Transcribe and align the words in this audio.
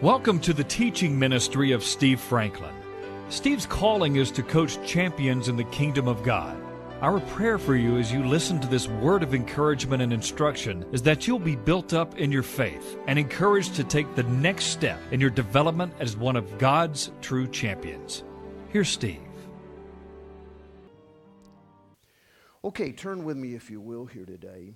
Welcome 0.00 0.38
to 0.42 0.52
the 0.52 0.62
teaching 0.62 1.18
ministry 1.18 1.72
of 1.72 1.82
Steve 1.82 2.20
Franklin. 2.20 2.72
Steve's 3.30 3.66
calling 3.66 4.14
is 4.14 4.30
to 4.30 4.44
coach 4.44 4.78
champions 4.86 5.48
in 5.48 5.56
the 5.56 5.64
kingdom 5.64 6.06
of 6.06 6.22
God. 6.22 6.56
Our 7.00 7.18
prayer 7.18 7.58
for 7.58 7.74
you 7.74 7.98
as 7.98 8.12
you 8.12 8.22
listen 8.22 8.60
to 8.60 8.68
this 8.68 8.86
word 8.86 9.24
of 9.24 9.34
encouragement 9.34 10.00
and 10.00 10.12
instruction 10.12 10.86
is 10.92 11.02
that 11.02 11.26
you'll 11.26 11.40
be 11.40 11.56
built 11.56 11.94
up 11.94 12.16
in 12.16 12.30
your 12.30 12.44
faith 12.44 12.96
and 13.08 13.18
encouraged 13.18 13.74
to 13.74 13.82
take 13.82 14.14
the 14.14 14.22
next 14.22 14.66
step 14.66 15.00
in 15.10 15.18
your 15.18 15.30
development 15.30 15.92
as 15.98 16.16
one 16.16 16.36
of 16.36 16.58
God's 16.58 17.10
true 17.20 17.48
champions. 17.48 18.22
Here's 18.68 18.90
Steve. 18.90 19.18
Okay, 22.62 22.92
turn 22.92 23.24
with 23.24 23.36
me, 23.36 23.56
if 23.56 23.68
you 23.68 23.80
will, 23.80 24.06
here 24.06 24.26
today 24.26 24.74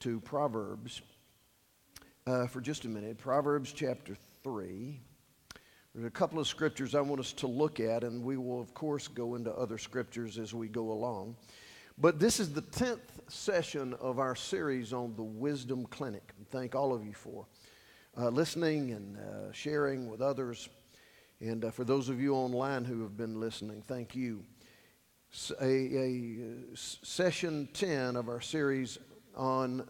to 0.00 0.20
Proverbs 0.20 1.00
uh, 2.26 2.46
for 2.46 2.60
just 2.60 2.84
a 2.84 2.88
minute. 2.88 3.16
Proverbs 3.16 3.72
chapter 3.72 4.18
3. 4.42 5.00
There's 5.94 6.06
a 6.06 6.10
couple 6.10 6.38
of 6.38 6.46
scriptures 6.46 6.94
I 6.94 7.00
want 7.00 7.20
us 7.20 7.32
to 7.34 7.46
look 7.46 7.80
at, 7.80 8.04
and 8.04 8.22
we 8.22 8.36
will, 8.36 8.60
of 8.60 8.72
course, 8.74 9.08
go 9.08 9.34
into 9.34 9.52
other 9.52 9.76
scriptures 9.76 10.38
as 10.38 10.54
we 10.54 10.68
go 10.68 10.92
along. 10.92 11.36
But 11.98 12.18
this 12.18 12.40
is 12.40 12.52
the 12.52 12.62
10th 12.62 13.00
session 13.28 13.94
of 14.00 14.18
our 14.18 14.34
series 14.34 14.92
on 14.92 15.14
the 15.16 15.22
Wisdom 15.22 15.86
Clinic. 15.86 16.32
Thank 16.50 16.74
all 16.74 16.94
of 16.94 17.04
you 17.04 17.12
for 17.12 17.46
uh, 18.16 18.28
listening 18.28 18.92
and 18.92 19.16
uh, 19.18 19.52
sharing 19.52 20.08
with 20.08 20.22
others. 20.22 20.68
And 21.40 21.64
uh, 21.64 21.70
for 21.70 21.84
those 21.84 22.08
of 22.08 22.20
you 22.20 22.34
online 22.34 22.84
who 22.84 23.02
have 23.02 23.16
been 23.16 23.40
listening, 23.40 23.82
thank 23.82 24.14
you. 24.14 24.44
A, 25.60 25.66
a 25.66 26.76
session 26.76 27.68
10 27.72 28.16
of 28.16 28.28
our 28.28 28.40
series 28.40 28.98
on 29.36 29.86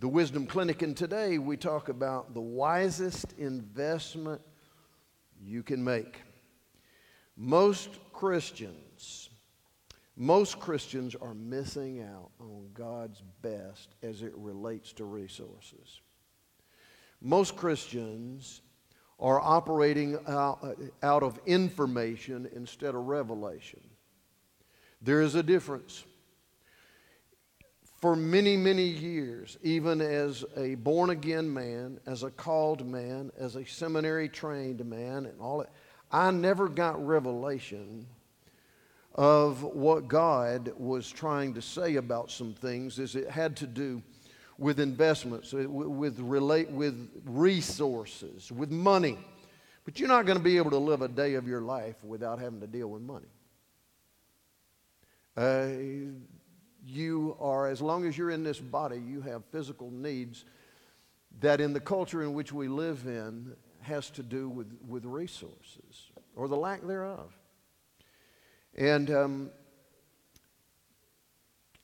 the 0.00 0.08
Wisdom 0.08 0.46
Clinic, 0.46 0.82
and 0.82 0.96
today 0.96 1.38
we 1.38 1.56
talk 1.56 1.88
about 1.88 2.34
the 2.34 2.40
wisest 2.40 3.32
investment 3.38 4.40
you 5.40 5.62
can 5.62 5.84
make. 5.84 6.20
Most 7.36 7.90
Christians, 8.12 9.30
most 10.16 10.58
Christians 10.58 11.14
are 11.14 11.34
missing 11.34 12.02
out 12.02 12.30
on 12.40 12.70
God's 12.74 13.22
best 13.40 13.94
as 14.02 14.22
it 14.22 14.32
relates 14.36 14.92
to 14.94 15.04
resources. 15.04 16.00
Most 17.20 17.56
Christians 17.56 18.62
are 19.20 19.40
operating 19.40 20.18
out, 20.26 20.76
of 21.02 21.38
information 21.46 22.48
instead 22.54 22.96
of 22.96 23.06
revelation. 23.06 23.80
There 25.00 25.22
is 25.22 25.36
a 25.36 25.42
difference 25.42 26.04
for 28.04 28.14
many, 28.14 28.54
many 28.54 28.84
years, 28.84 29.56
even 29.62 30.02
as 30.02 30.44
a 30.58 30.74
born 30.74 31.08
again 31.08 31.50
man, 31.50 31.98
as 32.04 32.22
a 32.22 32.30
called 32.30 32.86
man, 32.86 33.32
as 33.38 33.56
a 33.56 33.64
seminary 33.64 34.28
trained 34.28 34.84
man, 34.84 35.24
and 35.24 35.40
all 35.40 35.56
that, 35.56 35.70
I 36.12 36.30
never 36.30 36.68
got 36.68 37.02
revelation 37.02 38.06
of 39.14 39.62
what 39.62 40.06
God 40.06 40.70
was 40.76 41.10
trying 41.10 41.54
to 41.54 41.62
say 41.62 41.96
about 41.96 42.30
some 42.30 42.52
things 42.52 42.98
as 42.98 43.16
it 43.16 43.30
had 43.30 43.56
to 43.56 43.66
do 43.66 44.02
with 44.58 44.80
investments, 44.80 45.54
uh, 45.54 45.66
with, 45.66 46.20
relate, 46.20 46.68
with 46.68 47.10
resources, 47.24 48.52
with 48.52 48.70
money. 48.70 49.16
But 49.86 49.98
you're 49.98 50.10
not 50.10 50.26
going 50.26 50.36
to 50.36 50.44
be 50.44 50.58
able 50.58 50.72
to 50.72 50.78
live 50.78 51.00
a 51.00 51.08
day 51.08 51.36
of 51.36 51.48
your 51.48 51.62
life 51.62 51.96
without 52.04 52.38
having 52.38 52.60
to 52.60 52.66
deal 52.66 52.88
with 52.88 53.00
money. 53.00 53.24
Uh, 55.38 55.68
you 56.86 57.36
are, 57.40 57.68
as 57.68 57.80
long 57.80 58.06
as 58.06 58.16
you're 58.16 58.30
in 58.30 58.44
this 58.44 58.60
body, 58.60 59.00
you 59.00 59.20
have 59.22 59.44
physical 59.46 59.90
needs 59.90 60.44
that 61.40 61.60
in 61.60 61.72
the 61.72 61.80
culture 61.80 62.22
in 62.22 62.34
which 62.34 62.52
we 62.52 62.68
live 62.68 63.06
in 63.06 63.54
has 63.82 64.10
to 64.10 64.22
do 64.22 64.48
with, 64.48 64.70
with 64.86 65.04
resources 65.04 66.10
or 66.36 66.48
the 66.48 66.56
lack 66.56 66.86
thereof. 66.86 67.36
And 68.76 69.10
um, 69.10 69.50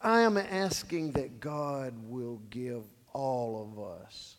I 0.01 0.21
am 0.21 0.37
asking 0.37 1.13
that 1.13 1.41
God 1.41 1.95
will 2.09 2.41
give 2.51 2.85
all 3.13 3.63
of 3.63 4.03
us, 4.03 4.37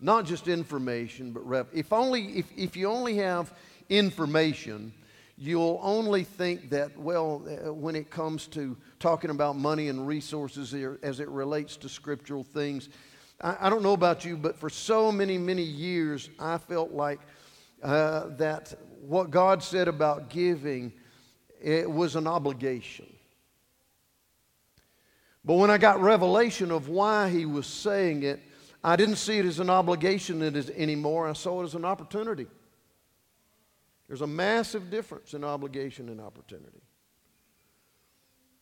not 0.00 0.26
just 0.26 0.48
information, 0.48 1.32
but. 1.32 1.66
If, 1.72 1.92
only, 1.92 2.38
if, 2.38 2.46
if 2.56 2.76
you 2.76 2.88
only 2.88 3.16
have 3.16 3.52
information, 3.88 4.92
you'll 5.36 5.80
only 5.82 6.24
think 6.24 6.70
that, 6.70 6.96
well, 6.98 7.42
uh, 7.46 7.72
when 7.72 7.96
it 7.96 8.10
comes 8.10 8.46
to 8.48 8.76
talking 9.00 9.30
about 9.30 9.56
money 9.56 9.88
and 9.88 10.06
resources 10.06 10.74
as 11.02 11.20
it 11.20 11.28
relates 11.28 11.76
to 11.78 11.88
scriptural 11.88 12.44
things, 12.44 12.88
I, 13.40 13.68
don't 13.68 13.82
know 13.82 13.92
about 13.92 14.24
you, 14.24 14.36
but 14.36 14.56
for 14.56 14.70
so 14.70 15.10
many, 15.10 15.36
many 15.38 15.62
years, 15.62 16.30
I 16.38 16.58
felt 16.58 16.92
like 16.92 17.20
uh, 17.82 18.28
that 18.36 18.72
what 19.00 19.30
God 19.30 19.62
said 19.62 19.88
about 19.88 20.30
giving 20.30 20.92
it 21.60 21.90
was 21.90 22.14
an 22.16 22.26
obligation. 22.26 23.06
But 25.44 25.54
when 25.54 25.70
I 25.70 25.78
got 25.78 26.00
revelation 26.00 26.70
of 26.70 26.88
why 26.88 27.28
he 27.28 27.44
was 27.44 27.66
saying 27.66 28.22
it, 28.22 28.40
I 28.82 28.96
didn't 28.96 29.16
see 29.16 29.38
it 29.38 29.46
as 29.46 29.58
an 29.58 29.68
obligation 29.68 30.42
anymore. 30.76 31.28
I 31.28 31.32
saw 31.32 31.62
it 31.62 31.64
as 31.64 31.74
an 31.74 31.84
opportunity. 31.84 32.46
There's 34.14 34.22
a 34.22 34.28
massive 34.28 34.92
difference 34.92 35.34
in 35.34 35.42
obligation 35.42 36.08
and 36.08 36.20
opportunity. 36.20 36.82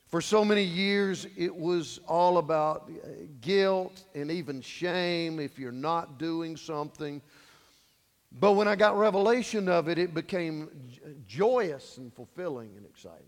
For 0.07 0.23
so 0.23 0.47
many 0.47 0.63
years, 0.63 1.27
it 1.37 1.55
was 1.55 2.01
all 2.09 2.39
about 2.39 2.89
uh, 2.89 3.09
guilt 3.43 4.03
and 4.15 4.31
even 4.31 4.63
shame 4.63 5.39
if 5.39 5.59
you're 5.59 5.71
not 5.71 6.19
doing 6.19 6.57
something. 6.57 7.21
But 8.41 8.53
when 8.53 8.67
I 8.67 8.77
got 8.77 8.97
revelation 8.97 9.69
of 9.69 9.91
it, 9.91 9.99
it 9.99 10.15
became 10.15 10.71
joyous 11.27 11.99
and 11.99 12.11
fulfilling 12.15 12.71
and 12.79 12.87
exciting. 12.87 13.27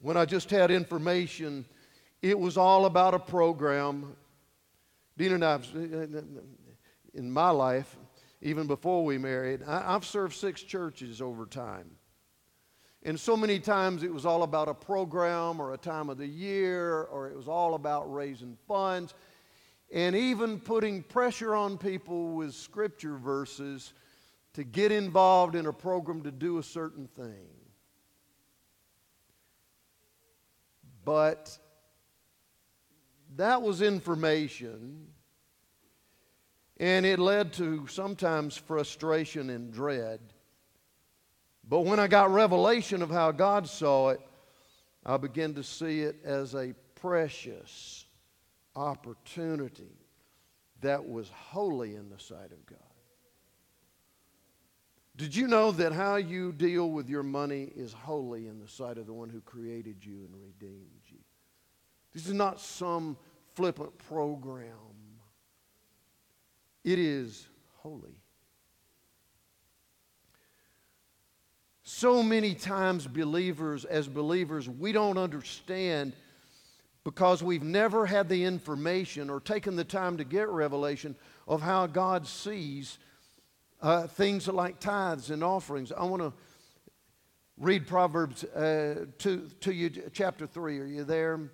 When 0.00 0.18
I 0.18 0.26
just 0.26 0.50
had 0.50 0.70
information, 0.70 1.64
it 2.20 2.38
was 2.38 2.58
all 2.58 2.84
about 2.84 3.14
a 3.14 3.18
program. 3.18 4.16
Dean 5.16 5.32
and 5.32 5.42
I, 5.42 5.54
uh, 5.54 5.60
in 7.14 7.30
my 7.30 7.48
life, 7.48 7.96
even 8.42 8.66
before 8.66 9.04
we 9.04 9.18
married. 9.18 9.62
I, 9.66 9.92
have 9.92 10.04
served 10.04 10.34
six 10.34 10.62
churches 10.62 11.20
over 11.20 11.46
time. 11.46 11.90
And 13.02 13.18
so 13.18 13.36
many 13.36 13.60
times 13.60 14.02
it 14.02 14.12
was 14.12 14.26
all 14.26 14.42
about 14.42 14.68
a 14.68 14.74
program 14.74 15.60
or 15.60 15.74
a 15.74 15.78
time 15.78 16.10
of 16.10 16.18
the 16.18 16.26
year, 16.26 17.02
or 17.04 17.28
it 17.28 17.36
was 17.36 17.48
all 17.48 17.74
about 17.74 18.12
raising 18.12 18.56
funds, 18.66 19.14
and 19.92 20.16
even 20.16 20.58
putting 20.58 21.02
pressure 21.02 21.54
on 21.54 21.78
people 21.78 22.32
with 22.32 22.52
scripture 22.54 23.16
verses 23.16 23.92
to 24.54 24.64
get 24.64 24.90
involved 24.90 25.54
in 25.54 25.66
a 25.66 25.72
program 25.72 26.22
to 26.22 26.32
do 26.32 26.58
a 26.58 26.62
certain 26.62 27.06
thing. 27.06 27.46
But 31.04 31.56
that 33.36 33.62
was 33.62 33.82
information 33.82 35.06
and 36.78 37.06
it 37.06 37.18
led 37.18 37.52
to 37.54 37.86
sometimes 37.86 38.56
frustration 38.56 39.50
and 39.50 39.72
dread. 39.72 40.20
But 41.68 41.80
when 41.80 41.98
I 41.98 42.06
got 42.06 42.32
revelation 42.32 43.02
of 43.02 43.10
how 43.10 43.32
God 43.32 43.68
saw 43.68 44.10
it, 44.10 44.20
I 45.04 45.16
began 45.16 45.54
to 45.54 45.62
see 45.62 46.00
it 46.00 46.16
as 46.24 46.54
a 46.54 46.74
precious 46.96 48.04
opportunity 48.74 49.96
that 50.80 51.08
was 51.08 51.30
holy 51.30 51.94
in 51.94 52.10
the 52.10 52.18
sight 52.18 52.52
of 52.52 52.66
God. 52.66 52.78
Did 55.16 55.34
you 55.34 55.46
know 55.46 55.72
that 55.72 55.92
how 55.92 56.16
you 56.16 56.52
deal 56.52 56.90
with 56.90 57.08
your 57.08 57.22
money 57.22 57.72
is 57.74 57.94
holy 57.94 58.48
in 58.48 58.60
the 58.60 58.68
sight 58.68 58.98
of 58.98 59.06
the 59.06 59.14
one 59.14 59.30
who 59.30 59.40
created 59.40 60.04
you 60.04 60.28
and 60.30 60.34
redeemed 60.34 61.00
you? 61.08 61.18
This 62.12 62.26
is 62.26 62.34
not 62.34 62.60
some 62.60 63.16
flippant 63.54 63.96
program 63.96 64.95
it 66.86 67.00
is 67.00 67.48
holy. 67.78 68.14
So 71.82 72.22
many 72.22 72.54
times, 72.54 73.08
believers, 73.08 73.84
as 73.84 74.06
believers, 74.06 74.68
we 74.68 74.92
don't 74.92 75.18
understand 75.18 76.12
because 77.02 77.42
we've 77.42 77.64
never 77.64 78.06
had 78.06 78.28
the 78.28 78.44
information 78.44 79.30
or 79.30 79.40
taken 79.40 79.74
the 79.74 79.84
time 79.84 80.16
to 80.18 80.24
get 80.24 80.48
revelation 80.48 81.16
of 81.48 81.60
how 81.60 81.88
God 81.88 82.26
sees 82.26 82.98
uh, 83.82 84.06
things 84.06 84.46
like 84.46 84.78
tithes 84.78 85.30
and 85.30 85.42
offerings. 85.42 85.90
I 85.90 86.04
want 86.04 86.22
to 86.22 86.32
read 87.58 87.88
Proverbs 87.88 88.44
uh, 88.44 89.06
to, 89.18 89.48
to 89.60 89.72
you, 89.72 89.90
chapter 90.12 90.46
3. 90.46 90.78
Are 90.78 90.86
you 90.86 91.02
there? 91.02 91.50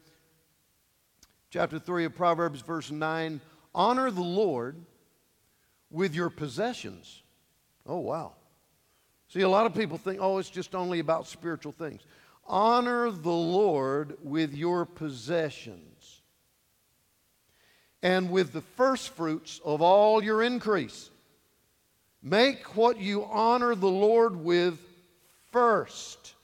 Chapter 1.51 1.79
3 1.79 2.05
of 2.05 2.15
Proverbs, 2.15 2.61
verse 2.61 2.91
9. 2.91 3.41
Honor 3.75 4.11
the 4.11 4.21
Lord 4.21 4.77
with 5.93 6.15
your 6.15 6.31
possessions. 6.31 7.23
Oh, 7.87 7.99
wow. 7.99 8.33
See, 9.29 9.43
a 9.43 9.49
lot 9.49 9.67
of 9.67 9.75
people 9.75 9.99
think, 9.99 10.19
oh, 10.21 10.39
it's 10.39 10.51
just 10.51 10.75
only 10.75 10.99
about 10.99 11.27
spiritual 11.27 11.73
things. 11.73 12.03
Honor 12.47 13.11
the 13.11 13.31
Lord 13.31 14.17
with 14.23 14.55
your 14.55 14.85
possessions 14.85 16.21
and 18.03 18.31
with 18.31 18.53
the 18.53 18.61
firstfruits 18.61 19.61
of 19.65 19.81
all 19.81 20.23
your 20.23 20.43
increase. 20.43 21.11
Make 22.23 22.77
what 22.77 22.99
you 22.99 23.25
honor 23.25 23.75
the 23.75 23.89
Lord 23.89 24.37
with 24.37 24.79
first. 25.51 26.35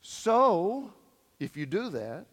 So, 0.00 0.92
if 1.38 1.56
you 1.56 1.66
do 1.66 1.90
that, 1.90 2.26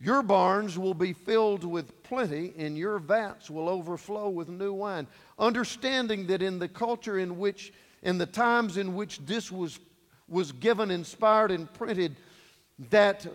your 0.00 0.22
barns 0.22 0.78
will 0.78 0.94
be 0.94 1.12
filled 1.12 1.62
with 1.62 2.02
plenty, 2.02 2.54
and 2.56 2.76
your 2.76 2.98
vats 2.98 3.50
will 3.50 3.68
overflow 3.68 4.30
with 4.30 4.48
new 4.48 4.72
wine. 4.72 5.06
Understanding 5.38 6.26
that 6.28 6.40
in 6.40 6.58
the 6.58 6.68
culture 6.68 7.18
in 7.18 7.38
which, 7.38 7.72
in 8.02 8.16
the 8.16 8.24
times 8.24 8.78
in 8.78 8.94
which 8.94 9.18
this 9.26 9.52
was, 9.52 9.78
was 10.26 10.52
given, 10.52 10.90
inspired, 10.90 11.50
and 11.50 11.70
printed, 11.74 12.16
that 12.88 13.26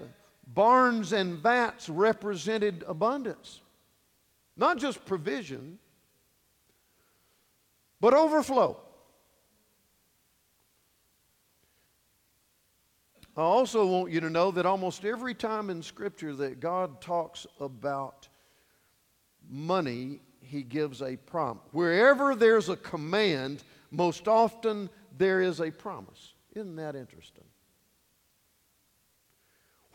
barns 0.48 1.14
and 1.14 1.38
vats 1.38 1.88
represented 1.88 2.84
abundance. 2.88 3.62
Not 4.58 4.80
just 4.80 5.06
provision, 5.06 5.78
but 8.02 8.16
overflow. 8.16 8.80
I 13.38 13.42
also 13.42 13.86
want 13.86 14.12
you 14.12 14.22
to 14.22 14.30
know 14.30 14.52
that 14.52 14.66
almost 14.66 15.04
every 15.04 15.34
time 15.34 15.70
in 15.70 15.82
Scripture 15.82 16.34
that 16.36 16.62
God 16.62 17.02
talks 17.02 17.46
about 17.60 18.30
money, 19.50 20.22
He 20.40 20.64
gives 20.64 21.02
a 21.02 21.18
promise. 21.18 21.64
Wherever 21.72 22.34
there's 22.34 22.70
a 22.70 22.78
command, 22.78 23.64
most 23.92 24.30
often 24.30 24.90
there 25.18 25.42
is 25.42 25.60
a 25.60 25.70
promise. 25.70 26.34
Isn't 26.54 26.78
that 26.78 26.96
interesting? 26.96 27.44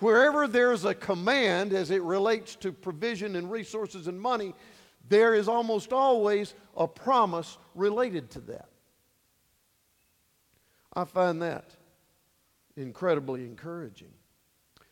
Wherever 0.01 0.47
there's 0.47 0.85
a 0.85 0.95
command 0.95 1.73
as 1.73 1.91
it 1.91 2.03
relates 2.03 2.57
to 2.57 2.73
provision 2.73 3.37
and 3.37 3.51
resources 3.51 4.07
and 4.07 4.21
money, 4.21 4.55
there 5.09 5.35
is 5.35 5.49
almost 5.49 5.93
always 5.93 6.55
a 6.77 6.87
promise 6.87 7.57
related 7.75 8.31
to 8.33 8.41
that. 8.41 8.69
I 10.93 11.05
find 11.05 11.41
that 11.43 11.77
incredibly 12.81 13.45
encouraging. 13.45 14.13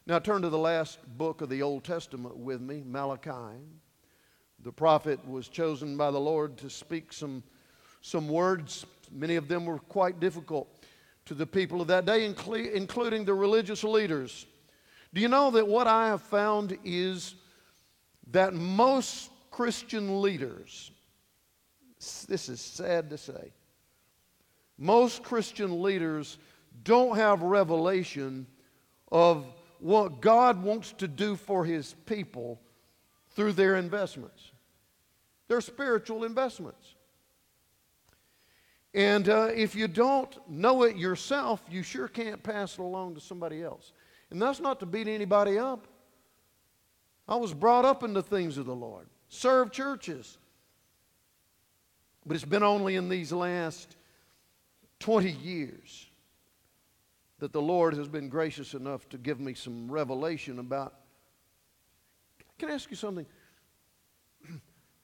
Now 0.07 0.19
turn 0.19 0.43
to 0.43 0.49
the 0.49 0.59
last 0.59 0.99
book 1.19 1.41
of 1.41 1.49
the 1.49 1.63
Old 1.63 1.85
Testament 1.85 2.37
with 2.37 2.61
me, 2.61 2.83
Malachi. 2.87 3.59
The 4.63 4.73
prophet 4.73 5.27
was 5.29 5.49
chosen 5.49 5.97
by 5.97 6.11
the 6.11 6.21
Lord 6.21 6.57
to 6.59 6.71
speak 6.71 7.13
some, 7.13 7.43
some 8.01 8.29
words. 8.29 8.87
Many 9.11 9.37
of 9.37 9.49
them 9.49 9.67
were 9.67 9.79
quite 9.79 10.19
difficult 10.19 10.69
to 11.27 11.35
the 11.35 11.47
people 11.47 11.81
of 11.81 11.89
that 11.89 12.07
day, 12.07 12.25
including 12.25 13.25
the 13.25 13.35
religious 13.35 13.85
leaders. 13.85 14.47
Do 15.13 15.21
you 15.21 15.29
know 15.29 15.51
that 15.51 15.69
what 15.69 15.87
I 15.87 16.07
have 16.09 16.23
found 16.23 16.79
is 16.85 17.35
that 18.31 18.55
most 18.55 19.31
Christian 19.51 20.23
leaders, 20.23 20.91
this 22.27 22.49
is 22.49 22.61
sad 22.61 23.11
to 23.11 23.19
say, 23.19 23.53
most 24.79 25.23
Christian 25.23 25.83
leaders 25.83 26.39
don't 26.85 27.17
have 27.17 27.43
revelation 27.43 28.47
of 29.11 29.47
what 29.79 30.21
God 30.21 30.63
wants 30.63 30.93
to 30.95 31.09
do 31.09 31.37
for 31.37 31.65
his 31.65 31.95
people 32.07 32.61
through 33.31 33.53
their 33.53 33.77
investments. 33.77 34.51
Their 35.49 35.61
spiritual 35.61 36.25
investments. 36.25 36.95
And 38.95 39.29
uh, 39.29 39.51
if 39.55 39.75
you 39.75 39.87
don't 39.87 40.37
know 40.49 40.83
it 40.83 40.97
yourself, 40.97 41.63
you 41.71 41.83
sure 41.83 42.09
can't 42.09 42.43
pass 42.43 42.75
it 42.75 42.81
along 42.81 43.15
to 43.15 43.21
somebody 43.21 43.63
else. 43.63 43.93
And 44.31 44.41
that's 44.41 44.61
not 44.61 44.81
to 44.81 44.87
beat 44.87 45.09
anybody 45.09 45.59
up. 45.59 45.87
I 47.29 47.37
was 47.37 47.53
brought 47.53 47.85
up 47.85 48.03
in 48.03 48.15
the 48.15 48.23
things 48.23 48.57
of 48.59 48.67
the 48.67 48.75
Lord, 48.75 49.07
served 49.29 49.73
churches. 49.73 50.39
But 52.27 52.35
it's 52.35 52.45
been 52.45 52.63
only 52.63 52.97
in 52.97 53.09
these 53.09 53.33
last 53.33 53.97
20 55.01 55.31
years 55.31 56.08
that 57.39 57.53
the 57.53 57.63
Lord 57.63 57.95
has 57.95 58.09
been 58.09 58.29
gracious 58.29 58.75
enough 58.75 59.09
to 59.11 59.19
give 59.19 59.39
me 59.39 59.55
some 59.55 59.91
revelation 59.91 60.59
about. 60.59 60.95
Can 62.59 62.71
I 62.71 62.75
ask 62.75 62.91
you 62.91 62.97
something? 62.97 63.27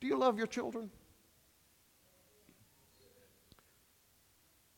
Do 0.00 0.06
you 0.06 0.16
love 0.16 0.36
your 0.38 0.48
children? 0.48 0.90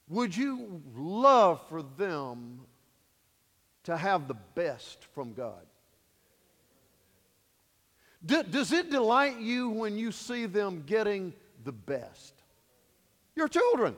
Would 0.08 0.36
you 0.36 0.82
love 0.94 1.66
for 1.68 1.82
them 1.82 2.60
to 3.84 3.96
have 3.96 4.28
the 4.28 4.36
best 4.54 5.04
from 5.14 5.32
God? 5.32 5.66
does 8.50 8.72
it 8.72 8.90
delight 8.90 9.38
you 9.38 9.68
when 9.68 9.96
you 9.96 10.10
see 10.10 10.46
them 10.46 10.82
getting 10.84 11.32
the 11.64 11.70
best? 11.70 12.34
Your 13.36 13.46
children. 13.46 13.94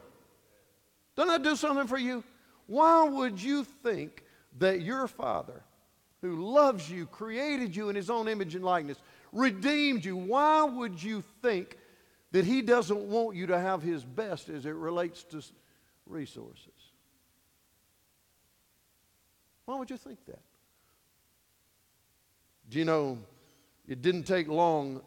Doesn't 1.16 1.28
that 1.28 1.42
do 1.42 1.56
something 1.56 1.86
for 1.86 1.96
you? 1.96 2.22
Why 2.68 3.08
would 3.08 3.42
you 3.42 3.64
think 3.64 4.22
that 4.58 4.82
your 4.82 5.08
Father, 5.08 5.62
who 6.20 6.52
loves 6.52 6.88
you, 6.88 7.06
created 7.06 7.74
you 7.74 7.88
in 7.88 7.96
His 7.96 8.10
own 8.10 8.28
image 8.28 8.54
and 8.54 8.64
likeness, 8.64 8.98
redeemed 9.32 10.04
you, 10.04 10.16
why 10.16 10.64
would 10.64 11.02
you 11.02 11.24
think 11.42 11.78
that 12.30 12.44
He 12.44 12.60
doesn't 12.60 13.00
want 13.00 13.36
you 13.36 13.46
to 13.46 13.58
have 13.58 13.82
His 13.82 14.04
best 14.04 14.50
as 14.50 14.66
it 14.66 14.74
relates 14.74 15.24
to 15.24 15.42
resources? 16.06 16.68
Why 19.64 19.78
would 19.78 19.88
you 19.88 19.96
think 19.96 20.24
that? 20.26 20.40
Do 22.68 22.78
you 22.78 22.84
know 22.84 23.18
it 23.86 24.02
didn't 24.02 24.24
take 24.24 24.46
long 24.46 25.00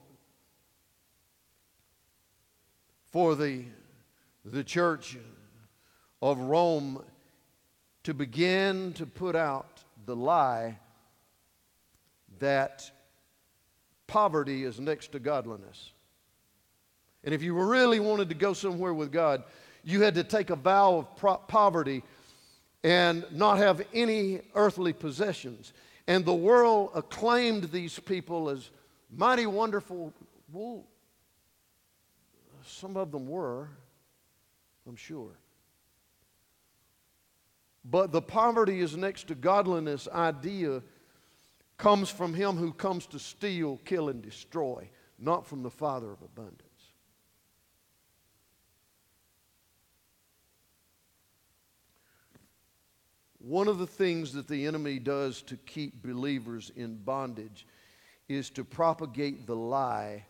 for 3.11 3.35
the, 3.35 3.65
the 4.45 4.63
church 4.63 5.15
of 6.23 6.39
Rome 6.39 7.03
to 8.03 8.13
begin 8.13 8.93
to 8.93 9.05
put 9.05 9.35
out 9.35 9.83
the 10.05 10.15
lie 10.15 10.79
that 12.39 12.89
poverty 14.07 14.63
is 14.63 14.79
next 14.79 15.11
to 15.11 15.19
godliness. 15.19 15.91
And 17.23 17.33
if 17.33 17.43
you 17.43 17.53
really 17.53 17.99
wanted 17.99 18.29
to 18.29 18.35
go 18.35 18.53
somewhere 18.53 18.93
with 18.93 19.11
God, 19.11 19.43
you 19.83 20.01
had 20.01 20.15
to 20.15 20.23
take 20.23 20.49
a 20.49 20.55
vow 20.55 20.97
of 20.97 21.15
pro- 21.15 21.37
poverty 21.37 22.03
and 22.83 23.25
not 23.31 23.59
have 23.59 23.85
any 23.93 24.41
earthly 24.55 24.93
possessions. 24.93 25.73
And 26.07 26.25
the 26.25 26.33
world 26.33 26.91
acclaimed 26.95 27.65
these 27.65 27.99
people 27.99 28.49
as 28.49 28.71
mighty 29.15 29.45
wonderful. 29.45 30.13
Well, 30.51 30.83
some 32.65 32.97
of 32.97 33.11
them 33.11 33.27
were, 33.27 33.69
I'm 34.87 34.95
sure. 34.95 35.29
But 37.83 38.11
the 38.11 38.21
poverty 38.21 38.79
is 38.79 38.95
next 38.95 39.27
to 39.27 39.35
godliness 39.35 40.07
idea 40.13 40.83
comes 41.77 42.09
from 42.09 42.33
him 42.33 42.57
who 42.57 42.73
comes 42.73 43.07
to 43.07 43.19
steal, 43.19 43.79
kill, 43.85 44.09
and 44.09 44.21
destroy, 44.21 44.87
not 45.17 45.47
from 45.47 45.63
the 45.63 45.71
Father 45.71 46.11
of 46.11 46.21
abundance. 46.21 46.67
One 53.39 53.67
of 53.67 53.79
the 53.79 53.87
things 53.87 54.33
that 54.33 54.47
the 54.47 54.67
enemy 54.67 54.99
does 54.99 55.41
to 55.43 55.57
keep 55.57 56.03
believers 56.03 56.71
in 56.75 56.97
bondage 56.97 57.65
is 58.29 58.51
to 58.51 58.63
propagate 58.63 59.47
the 59.47 59.55
lie 59.55 60.25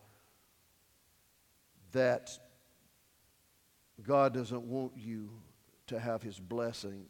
that 1.92 2.30
God 4.02 4.32
doesn't 4.32 4.62
want 4.62 4.92
you 4.96 5.28
to 5.88 6.00
have 6.00 6.22
his 6.22 6.40
blessing 6.40 7.04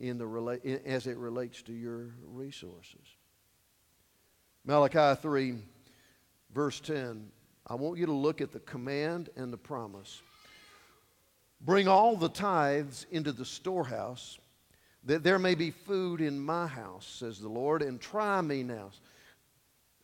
in 0.00 0.18
the, 0.18 0.80
as 0.84 1.06
it 1.06 1.16
relates 1.16 1.62
to 1.62 1.72
your 1.72 2.08
resources. 2.24 3.06
Malachi 4.64 5.20
3, 5.20 5.54
verse 6.52 6.80
10. 6.80 7.28
I 7.66 7.74
want 7.74 7.98
you 7.98 8.06
to 8.06 8.12
look 8.12 8.40
at 8.40 8.50
the 8.50 8.60
command 8.60 9.28
and 9.36 9.52
the 9.52 9.58
promise. 9.58 10.20
Bring 11.60 11.86
all 11.86 12.16
the 12.16 12.28
tithes 12.28 13.06
into 13.10 13.32
the 13.32 13.44
storehouse 13.44 14.38
that 15.04 15.22
there 15.22 15.38
may 15.38 15.54
be 15.54 15.70
food 15.70 16.20
in 16.20 16.38
my 16.38 16.66
house, 16.66 17.06
says 17.06 17.38
the 17.38 17.48
Lord, 17.48 17.82
and 17.82 18.00
try 18.00 18.40
me 18.40 18.62
now. 18.62 18.90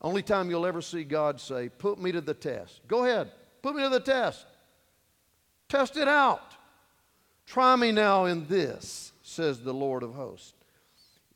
Only 0.00 0.22
time 0.22 0.50
you'll 0.50 0.66
ever 0.66 0.82
see 0.82 1.04
God 1.04 1.40
say, 1.40 1.68
Put 1.68 1.98
me 1.98 2.12
to 2.12 2.20
the 2.20 2.34
test. 2.34 2.80
Go 2.86 3.04
ahead, 3.04 3.30
put 3.62 3.74
me 3.74 3.82
to 3.82 3.88
the 3.88 4.00
test. 4.00 4.46
Test 5.68 5.96
it 5.96 6.08
out. 6.08 6.52
Try 7.46 7.76
me 7.76 7.92
now 7.92 8.26
in 8.26 8.46
this, 8.46 9.12
says 9.26 9.60
the 9.60 9.74
Lord 9.74 10.02
of 10.02 10.14
hosts. 10.14 10.54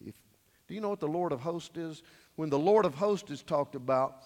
If, 0.05 0.15
do 0.69 0.75
you 0.75 0.81
know 0.81 0.91
what 0.91 1.01
the 1.01 1.09
Lord 1.09 1.33
of 1.33 1.41
hosts 1.41 1.77
is? 1.77 2.03
When 2.37 2.49
the 2.49 2.59
Lord 2.59 2.85
of 2.85 2.95
hosts 2.95 3.31
is 3.31 3.43
talked 3.43 3.75
about, 3.75 4.23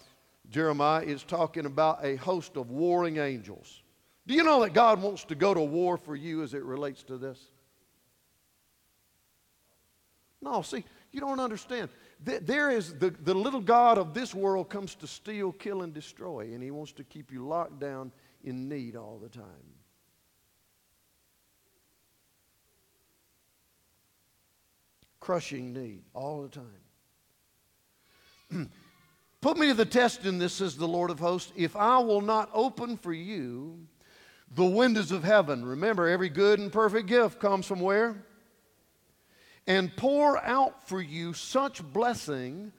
Jeremiah 0.50 1.02
is 1.02 1.22
talking 1.22 1.64
about 1.64 2.04
a 2.04 2.16
host 2.16 2.56
of 2.56 2.70
warring 2.70 3.16
angels. 3.16 3.82
Do 4.26 4.34
you 4.34 4.44
know 4.44 4.62
that 4.62 4.74
God 4.74 5.02
wants 5.02 5.24
to 5.24 5.34
go 5.34 5.54
to 5.54 5.60
war 5.60 5.96
for 5.96 6.14
you 6.14 6.42
as 6.42 6.54
it 6.54 6.62
relates 6.62 7.02
to 7.04 7.16
this? 7.16 7.38
No, 10.42 10.60
see, 10.60 10.84
you 11.10 11.20
don't 11.20 11.40
understand. 11.40 11.88
there 12.22 12.70
is 12.70 12.92
the, 12.94 13.10
the 13.10 13.34
little 13.34 13.62
God 13.62 13.96
of 13.96 14.12
this 14.12 14.34
world 14.34 14.68
comes 14.68 14.94
to 14.96 15.06
steal, 15.06 15.52
kill, 15.52 15.80
and 15.80 15.94
destroy, 15.94 16.50
and 16.52 16.62
he 16.62 16.70
wants 16.70 16.92
to 16.92 17.04
keep 17.04 17.32
you 17.32 17.46
locked 17.46 17.80
down 17.80 18.12
in 18.42 18.68
need 18.68 18.94
all 18.94 19.18
the 19.22 19.30
time. 19.30 19.73
Crushing 25.24 25.72
need 25.72 26.02
all 26.12 26.42
the 26.42 26.50
time. 26.50 26.82
Put 29.40 29.56
me 29.56 29.68
to 29.68 29.74
the 29.74 29.86
test 29.86 30.26
in 30.26 30.38
this, 30.38 30.52
says 30.52 30.76
the 30.76 30.86
Lord 30.86 31.08
of 31.08 31.18
hosts, 31.18 31.50
if 31.56 31.74
I 31.76 31.96
will 31.98 32.20
not 32.20 32.50
open 32.52 32.98
for 32.98 33.14
you 33.14 33.86
the 34.54 34.66
windows 34.66 35.12
of 35.12 35.24
heaven. 35.24 35.64
Remember, 35.64 36.06
every 36.06 36.28
good 36.28 36.58
and 36.58 36.70
perfect 36.70 37.06
gift 37.08 37.40
comes 37.40 37.64
from 37.64 37.80
where? 37.80 38.22
And 39.66 39.96
pour 39.96 40.36
out 40.44 40.86
for 40.86 41.00
you 41.00 41.32
such 41.32 41.82
blessing 41.82 42.70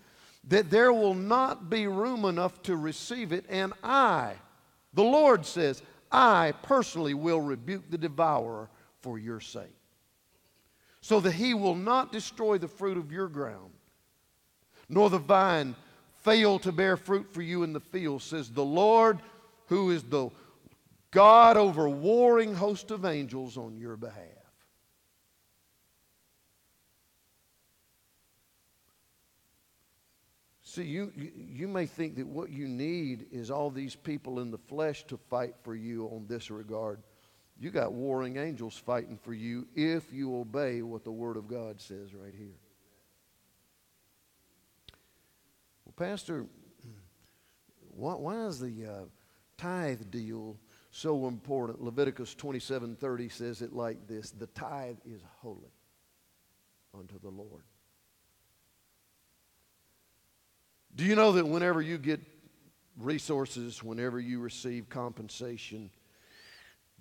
that 0.48 0.70
there 0.70 0.94
will 0.94 1.16
not 1.16 1.68
be 1.68 1.88
room 1.88 2.25
enough 2.25 2.62
to 2.62 2.75
receive 2.75 3.32
it. 3.32 3.46
And 3.50 3.74
I, 3.84 4.34
the 4.94 5.04
Lord 5.04 5.48
says, 5.48 5.82
I 6.12 6.54
personally 6.62 7.16
will 7.16 7.42
rebuke 7.42 7.90
the 7.90 7.98
devourer 7.98 8.70
for 9.00 9.18
your 9.18 9.40
sake, 9.40 9.75
so 11.06 11.20
that 11.20 11.34
he 11.34 11.54
will 11.54 11.76
not 11.76 12.12
destroy 12.12 12.58
the 12.58 12.68
fruit 12.68 12.98
of 12.98 13.12
your 13.12 13.28
ground, 13.28 13.72
nor 14.90 15.08
the 15.08 15.20
vine 15.20 15.76
fail 16.24 16.58
to 16.58 16.72
bear 16.72 16.98
fruit 16.98 17.32
for 17.32 17.44
you 17.44 17.62
in 17.62 17.74
the 17.74 17.80
field, 17.80 18.24
says 18.24 18.50
the 18.50 18.66
Lord, 18.66 19.20
who 19.68 19.92
is 19.92 20.02
the 20.02 20.32
God 21.12 21.58
over 21.58 21.88
warring 21.88 22.56
host 22.56 22.90
of 22.90 23.06
angels 23.06 23.56
on 23.56 23.78
your 23.78 23.96
behalf. 23.96 24.16
See, 30.64 30.86
you, 30.86 31.12
you 31.16 31.68
may 31.68 31.86
think 31.86 32.16
that 32.16 32.26
what 32.26 32.50
you 32.50 32.68
need 32.68 33.28
is 33.32 33.52
all 33.52 33.70
these 33.70 33.96
people 33.96 34.40
in 34.40 34.50
the 34.50 34.58
flesh 34.58 35.04
to 35.04 35.18
fight 35.18 35.54
for 35.62 35.76
you 35.76 36.08
on 36.08 36.26
this 36.28 36.50
regard. 36.50 37.00
You 37.58 37.72
got 37.72 37.94
warring 37.94 38.38
angels 38.38 38.78
fighting 38.78 39.18
for 39.18 39.34
you 39.34 39.68
if 39.76 40.12
you 40.12 40.36
obey 40.36 40.82
what 40.82 41.04
the 41.04 41.12
Word 41.12 41.38
of 41.38 41.48
God 41.48 41.80
says 41.80 42.14
right 42.14 42.34
here. 42.38 42.60
Well, 45.86 45.94
Pastor, 45.96 46.46
why, 47.96 48.14
why 48.16 48.46
is 48.46 48.60
the 48.60 48.86
uh, 48.86 49.06
tithe 49.58 50.12
deal 50.12 50.58
so 50.96 51.28
important. 51.28 51.82
Leviticus 51.82 52.34
27:30 52.36 53.30
says 53.30 53.62
it 53.62 53.74
like 53.74 54.08
this, 54.08 54.32
"The 54.32 54.48
tithe 54.48 54.98
is 55.06 55.22
holy 55.42 55.74
unto 56.94 57.20
the 57.20 57.30
Lord." 57.30 57.64
Do 60.96 61.04
you 61.04 61.16
know 61.16 61.34
that 61.34 61.46
whenever 61.46 61.82
you 61.82 61.98
get 61.98 62.22
resources, 62.98 63.84
whenever 63.84 64.22
you 64.22 64.40
receive 64.40 64.88
compensation, 64.88 65.92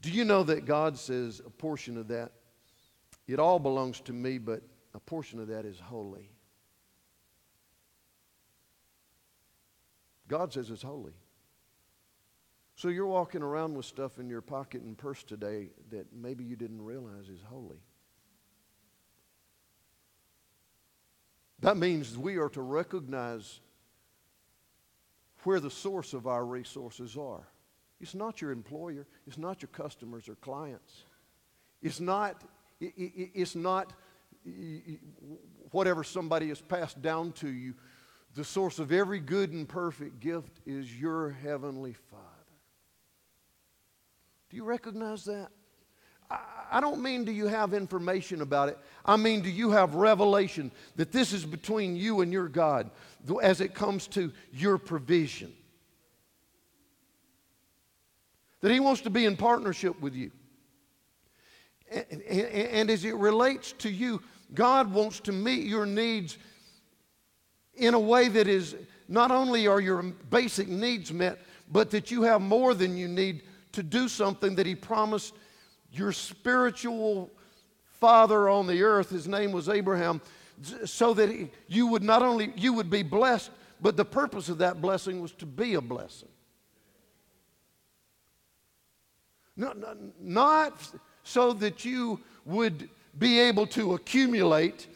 do 0.04 0.11
you 0.11 0.26
know 0.26 0.42
that 0.42 0.66
God 0.66 0.99
says 0.99 1.40
a 1.46 1.49
portion 1.49 1.96
of 1.96 2.08
that 2.08 2.32
it 3.26 3.38
all 3.38 3.58
belongs 3.58 4.02
to 4.02 4.12
me, 4.12 4.37
but 4.37 4.61
a 4.92 5.00
portion 5.00 5.40
of 5.40 5.49
that 5.49 5.64
is 5.64 5.80
holy. 5.80 6.30
God 10.28 10.52
says 10.52 10.68
it's 10.68 10.82
holy. 10.82 11.14
So 12.76 12.88
you're 12.88 13.06
walking 13.06 13.42
around 13.42 13.75
with 13.75 13.87
stuff 13.87 14.18
in 14.18 14.28
your 14.28 14.42
pocket 14.42 14.82
and 14.82 14.99
purse 14.99 15.23
today 15.23 15.70
that 15.90 16.12
maybe 16.12 16.44
you 16.44 16.54
didn't 16.54 16.82
realize 16.82 17.30
is 17.30 17.40
holy. 17.49 17.80
That 21.61 21.78
means 21.78 22.18
we 22.18 22.37
are 22.37 22.50
to 22.50 22.61
recognize 22.61 23.61
where 25.44 25.61
the 25.61 25.70
source 25.70 26.12
of 26.12 26.26
our 26.26 26.44
resources 26.44 27.16
are. 27.16 27.49
It's 28.04 28.14
not 28.14 28.42
your 28.42 28.50
employer, 28.50 29.06
it's 29.26 29.38
not 29.38 29.62
your 29.62 29.70
customers 29.70 30.28
or 30.28 30.34
clients. 30.34 31.04
It's 31.80 32.00
not, 32.00 32.44
it's 32.78 33.54
not 33.54 33.94
whatever 35.70 36.04
somebody 36.04 36.49
has 36.49 36.61
passed 36.61 37.00
down 37.00 37.32
to 37.32 37.49
you. 37.49 37.73
The 38.34 38.44
source 38.44 38.78
of 38.78 38.92
every 38.92 39.20
good 39.20 39.52
and 39.52 39.66
perfect 39.66 40.20
gift 40.20 40.61
is 40.66 40.94
your 40.94 41.30
heavenly 41.30 41.94
Father. 41.94 42.23
Do 44.50 44.58
you 44.58 44.64
recognize 44.64 45.25
that? 45.25 45.49
I 46.70 46.80
don't 46.80 47.00
mean 47.00 47.25
do 47.25 47.32
you 47.32 47.46
have 47.46 47.73
information 47.73 48.42
about 48.42 48.68
it. 48.68 48.78
I 49.06 49.16
mean, 49.16 49.40
do 49.40 49.49
you 49.49 49.70
have 49.70 49.94
revelation 49.94 50.73
that 50.96 51.11
this 51.11 51.32
is 51.32 51.46
between 51.46 51.96
you 51.96 52.20
and 52.20 52.30
your 52.30 52.49
God 52.49 52.90
as 53.42 53.62
it 53.62 53.75
comes 53.75 54.06
to 54.08 54.30
your 54.52 54.76
provision? 54.76 55.54
That 58.64 58.73
He 58.73 58.80
wants 58.80 59.02
to 59.02 59.11
be 59.11 59.26
in 59.26 59.37
partnership 59.37 60.00
with 60.00 60.14
you. 60.14 60.30
And, 61.92 62.06
and, 62.11 62.40
and 62.49 62.90
as 62.90 63.04
it 63.04 63.14
relates 63.14 63.73
to 63.73 63.90
you, 63.90 64.23
God 64.54 64.90
wants 64.90 65.21
to 65.21 65.33
meet 65.33 65.66
your 65.66 65.85
needs 65.85 66.38
in 67.75 67.92
a 67.92 68.00
way 68.00 68.28
that 68.28 68.49
is 68.49 68.75
not 69.06 69.30
only 69.30 69.66
are 69.66 69.83
your 69.83 70.02
basic 70.02 70.66
needs 70.66 71.12
met, 71.12 71.40
but 71.71 71.90
that 71.90 72.11
you 72.11 72.23
have 72.23 72.40
more 72.40 72.73
than 72.73 72.97
you 72.97 73.06
need 73.06 73.42
to 73.73 73.83
do 73.83 74.09
something 74.09 74.54
that 74.54 74.64
he 74.64 74.75
promised 74.75 75.35
your 75.92 76.11
spiritual 76.11 77.30
father 78.00 78.49
on 78.49 78.66
the 78.66 78.83
earth, 78.83 79.11
his 79.11 79.28
name 79.28 79.52
was 79.52 79.68
Abraham, 79.68 80.23
so 80.87 81.12
that 81.12 81.28
he, 81.28 81.50
you 81.68 81.87
would 81.88 82.02
not 82.02 82.23
only 82.23 82.50
you 82.56 82.73
would 82.73 82.88
be 82.88 83.02
blessed, 83.02 83.50
but 83.83 83.99
the 83.99 84.06
purpose 84.06 84.49
of 84.49 84.56
that 84.56 84.80
blessing 84.80 85.21
was 85.21 85.33
to 85.33 85.44
be 85.44 85.75
a 85.75 85.83
blessing. 85.83 86.30
Not, 89.56 89.78
not, 89.78 89.96
not 90.20 90.90
so 91.23 91.52
that 91.54 91.84
you 91.84 92.20
would 92.44 92.88
be 93.18 93.38
able 93.38 93.66
to 93.68 93.94
accumulate, 93.94 94.87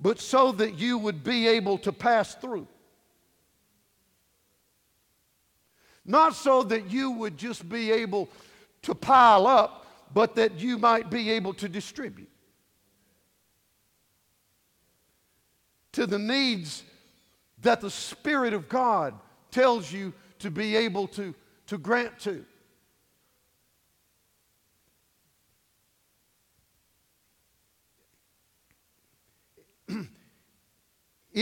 but 0.00 0.20
so 0.20 0.52
that 0.52 0.78
you 0.78 0.98
would 0.98 1.22
be 1.22 1.46
able 1.46 1.78
to 1.78 1.92
pass 1.92 2.34
through. 2.34 2.66
Not 6.04 6.34
so 6.34 6.62
that 6.64 6.90
you 6.90 7.12
would 7.12 7.36
just 7.36 7.68
be 7.68 7.92
able 7.92 8.28
to 8.82 8.94
pile 8.94 9.46
up, 9.46 9.86
but 10.12 10.34
that 10.34 10.58
you 10.58 10.78
might 10.78 11.10
be 11.10 11.30
able 11.30 11.54
to 11.54 11.68
distribute 11.68 12.30
to 15.92 16.06
the 16.06 16.18
needs 16.18 16.82
that 17.62 17.80
the 17.80 17.90
Spirit 17.90 18.54
of 18.54 18.68
God 18.68 19.14
tells 19.50 19.92
you 19.92 20.12
to 20.38 20.50
be 20.50 20.76
able 20.76 21.06
to, 21.08 21.34
to 21.66 21.78
grant 21.78 22.18
to. 22.20 22.44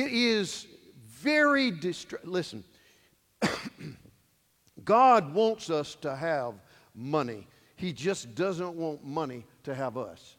Is 0.04 0.66
very 1.06 1.70
distressing. 1.70 2.30
Listen, 2.30 2.64
God 4.84 5.32
wants 5.34 5.70
us 5.70 5.94
to 5.96 6.14
have 6.14 6.54
money. 6.94 7.46
He 7.76 7.92
just 7.92 8.34
doesn't 8.34 8.74
want 8.74 9.04
money 9.04 9.44
to 9.64 9.74
have 9.74 9.96
us. 9.96 10.36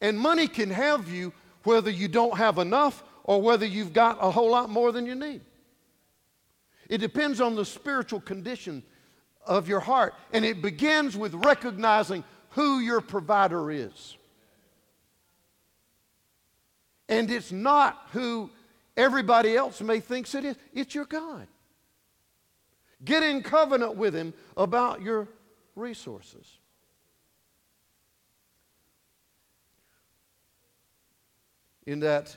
And 0.00 0.18
money 0.18 0.48
can 0.48 0.70
have 0.70 1.08
you 1.08 1.32
whether 1.64 1.90
you 1.90 2.08
don't 2.08 2.36
have 2.36 2.58
enough 2.58 3.04
or 3.24 3.40
whether 3.40 3.64
you've 3.64 3.92
got 3.92 4.18
a 4.20 4.30
whole 4.30 4.50
lot 4.50 4.68
more 4.68 4.92
than 4.92 5.06
you 5.06 5.14
need. 5.14 5.42
It 6.88 6.98
depends 6.98 7.40
on 7.40 7.54
the 7.54 7.64
spiritual 7.64 8.20
condition 8.20 8.82
of 9.46 9.68
your 9.68 9.80
heart. 9.80 10.14
And 10.32 10.44
it 10.44 10.60
begins 10.60 11.16
with 11.16 11.34
recognizing 11.34 12.24
who 12.50 12.80
your 12.80 13.00
provider 13.00 13.70
is. 13.70 14.16
And 17.12 17.30
it's 17.30 17.52
not 17.52 18.06
who 18.12 18.50
everybody 18.96 19.54
else 19.54 19.82
may 19.82 20.00
think 20.00 20.34
it 20.34 20.46
is, 20.46 20.56
it's 20.72 20.94
your 20.94 21.04
God. 21.04 21.46
Get 23.04 23.22
in 23.22 23.42
covenant 23.42 23.96
with 23.96 24.14
Him 24.14 24.32
about 24.56 25.02
your 25.02 25.28
resources. 25.76 26.46
In 31.84 32.00
that, 32.00 32.34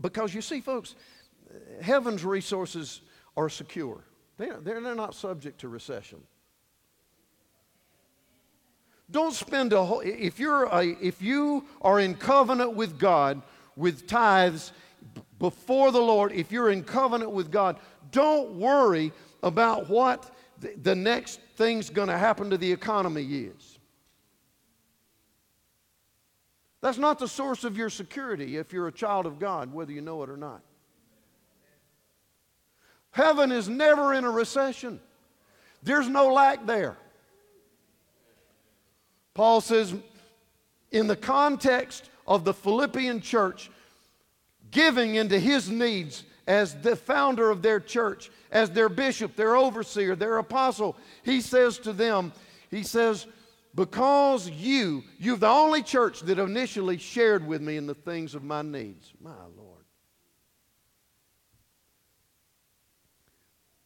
because 0.00 0.32
you 0.32 0.40
see, 0.40 0.62
folks, 0.62 0.94
heaven's 1.82 2.24
resources 2.24 3.02
are 3.36 3.50
secure, 3.50 4.02
they're, 4.38 4.60
they're 4.60 4.94
not 4.94 5.14
subject 5.14 5.60
to 5.60 5.68
recession. 5.68 6.22
Don't 9.10 9.34
spend 9.34 9.72
a 9.72 9.84
whole, 9.84 10.00
if, 10.00 10.38
you're 10.38 10.64
a, 10.64 10.84
if 11.00 11.20
you 11.20 11.64
are 11.82 11.98
in 11.98 12.14
covenant 12.14 12.74
with 12.74 12.98
God 12.98 13.42
with 13.76 14.06
tithes 14.06 14.72
before 15.38 15.90
the 15.90 16.00
Lord, 16.00 16.32
if 16.32 16.52
you're 16.52 16.70
in 16.70 16.84
covenant 16.84 17.32
with 17.32 17.50
God, 17.50 17.78
don't 18.12 18.52
worry 18.52 19.12
about 19.42 19.88
what 19.88 20.34
the 20.82 20.94
next 20.94 21.40
thing's 21.56 21.90
going 21.90 22.08
to 22.08 22.18
happen 22.18 22.50
to 22.50 22.58
the 22.58 22.70
economy 22.70 23.24
is. 23.24 23.78
That's 26.82 26.98
not 26.98 27.18
the 27.18 27.28
source 27.28 27.64
of 27.64 27.76
your 27.76 27.90
security 27.90 28.56
if 28.56 28.72
you're 28.72 28.88
a 28.88 28.92
child 28.92 29.26
of 29.26 29.38
God, 29.38 29.72
whether 29.72 29.92
you 29.92 30.00
know 30.00 30.22
it 30.22 30.30
or 30.30 30.36
not. 30.36 30.62
Heaven 33.10 33.50
is 33.50 33.68
never 33.68 34.14
in 34.14 34.24
a 34.24 34.30
recession, 34.30 35.00
there's 35.82 36.08
no 36.08 36.32
lack 36.32 36.66
there. 36.66 36.96
Paul 39.34 39.60
says, 39.60 39.94
in 40.90 41.06
the 41.06 41.16
context 41.16 42.10
of 42.26 42.44
the 42.44 42.54
Philippian 42.54 43.20
church, 43.20 43.70
giving 44.70 45.14
into 45.16 45.38
his 45.38 45.68
needs 45.68 46.24
as 46.46 46.74
the 46.80 46.96
founder 46.96 47.50
of 47.50 47.62
their 47.62 47.80
church, 47.80 48.30
as 48.50 48.70
their 48.70 48.88
bishop, 48.88 49.36
their 49.36 49.56
overseer, 49.56 50.16
their 50.16 50.38
apostle, 50.38 50.96
he 51.22 51.40
says 51.40 51.78
to 51.78 51.92
them, 51.92 52.32
he 52.70 52.82
says, 52.82 53.26
because 53.74 54.50
you, 54.50 55.04
you're 55.18 55.36
the 55.36 55.48
only 55.48 55.82
church 55.82 56.20
that 56.22 56.38
initially 56.38 56.98
shared 56.98 57.46
with 57.46 57.62
me 57.62 57.76
in 57.76 57.86
the 57.86 57.94
things 57.94 58.34
of 58.34 58.42
my 58.42 58.62
needs. 58.62 59.12
My 59.20 59.30
Lord. 59.56 59.84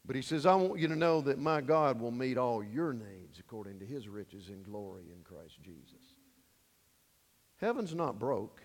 But 0.06 0.16
he 0.16 0.22
says, 0.22 0.44
I 0.44 0.54
want 0.54 0.80
you 0.80 0.88
to 0.88 0.96
know 0.96 1.20
that 1.22 1.38
my 1.38 1.60
God 1.60 2.00
will 2.00 2.10
meet 2.10 2.36
all 2.36 2.62
your 2.62 2.92
needs 2.92 3.38
according 3.38 3.78
to 3.78 3.86
his 3.86 4.08
riches 4.08 4.48
and 4.48 4.64
glory 4.64 5.04
in 5.14 5.22
Christ 5.22 5.62
Jesus. 5.62 6.14
Heaven's 7.60 7.94
not 7.94 8.18
broke. 8.18 8.60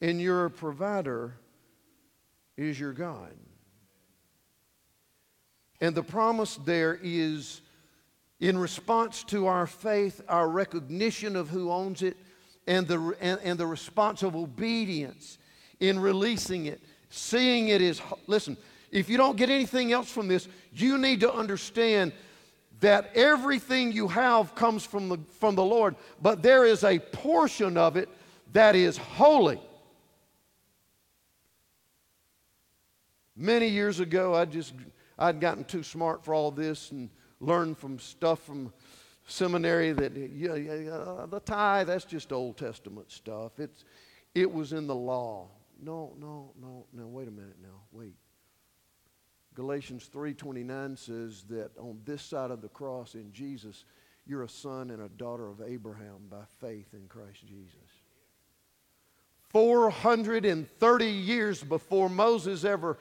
And 0.00 0.20
your 0.20 0.48
provider 0.48 1.34
is 2.56 2.80
your 2.80 2.92
God. 2.92 3.32
And 5.80 5.94
the 5.94 6.02
promise 6.02 6.56
there 6.64 6.98
is 7.00 7.60
in 8.40 8.58
response 8.58 9.22
to 9.24 9.46
our 9.46 9.68
faith, 9.68 10.20
our 10.28 10.48
recognition 10.48 11.36
of 11.36 11.48
who 11.48 11.70
owns 11.70 12.02
it, 12.02 12.16
and 12.66 12.88
the, 12.88 13.16
and, 13.20 13.40
and 13.44 13.58
the 13.58 13.66
response 13.66 14.24
of 14.24 14.34
obedience 14.34 15.38
in 15.78 15.98
releasing 16.00 16.66
it, 16.66 16.80
seeing 17.12 17.68
it 17.68 17.82
is, 17.82 18.00
listen, 18.26 18.56
if 18.90 19.08
you 19.08 19.16
don't 19.16 19.36
get 19.36 19.50
anything 19.50 19.92
else 19.92 20.10
from 20.10 20.28
this, 20.28 20.48
you 20.72 20.98
need 20.98 21.20
to 21.20 21.32
understand 21.32 22.12
that 22.80 23.10
everything 23.14 23.92
you 23.92 24.08
have 24.08 24.54
comes 24.54 24.84
from 24.84 25.08
the, 25.08 25.18
from 25.38 25.54
the 25.54 25.64
Lord, 25.64 25.94
but 26.20 26.42
there 26.42 26.64
is 26.64 26.82
a 26.82 26.98
portion 26.98 27.76
of 27.76 27.96
it 27.96 28.08
that 28.52 28.74
is 28.74 28.96
holy. 28.96 29.60
Many 33.36 33.68
years 33.68 34.00
ago, 34.00 34.34
I 34.34 34.44
just 34.44 34.74
I'd 35.18 35.40
gotten 35.40 35.64
too 35.64 35.82
smart 35.82 36.24
for 36.24 36.34
all 36.34 36.50
this 36.50 36.90
and 36.90 37.08
learned 37.40 37.78
from 37.78 37.98
stuff 37.98 38.42
from 38.42 38.72
seminary 39.26 39.92
that 39.92 40.16
yeah, 40.16 40.54
yeah, 40.54 41.26
the 41.28 41.40
tithe 41.44 41.86
that's 41.86 42.04
just 42.04 42.32
Old 42.32 42.56
Testament 42.56 43.10
stuff. 43.10 43.58
It's 43.58 43.84
it 44.34 44.50
was 44.50 44.72
in 44.72 44.86
the 44.86 44.94
law. 44.94 45.48
No, 45.82 46.14
no, 46.18 46.52
no, 46.60 46.86
no. 46.92 47.08
Wait 47.08 47.26
a 47.26 47.32
minute 47.32 47.56
now. 47.60 47.82
Wait. 47.90 48.14
Galatians 49.54 50.08
3:29 50.08 50.96
says 50.96 51.42
that 51.50 51.76
on 51.76 52.00
this 52.04 52.22
side 52.22 52.50
of 52.50 52.62
the 52.62 52.68
cross 52.68 53.14
in 53.14 53.32
Jesus, 53.32 53.84
you're 54.24 54.44
a 54.44 54.48
son 54.48 54.90
and 54.90 55.02
a 55.02 55.08
daughter 55.08 55.48
of 55.48 55.60
Abraham 55.60 56.28
by 56.30 56.44
faith 56.60 56.94
in 56.94 57.08
Christ 57.08 57.44
Jesus. 57.46 57.90
430 59.48 61.06
years 61.06 61.62
before 61.62 62.08
Moses 62.08 62.64
ever 62.64 62.96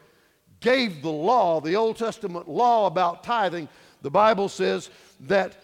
gave 0.60 1.02
the 1.02 1.12
law, 1.12 1.62
the 1.62 1.76
Old 1.76 1.98
Testament 1.98 2.50
law 2.50 2.88
about 2.88 3.24
tithing, 3.24 3.70
the 4.02 4.12
Bible 4.12 4.50
says 4.50 4.90
that 5.22 5.56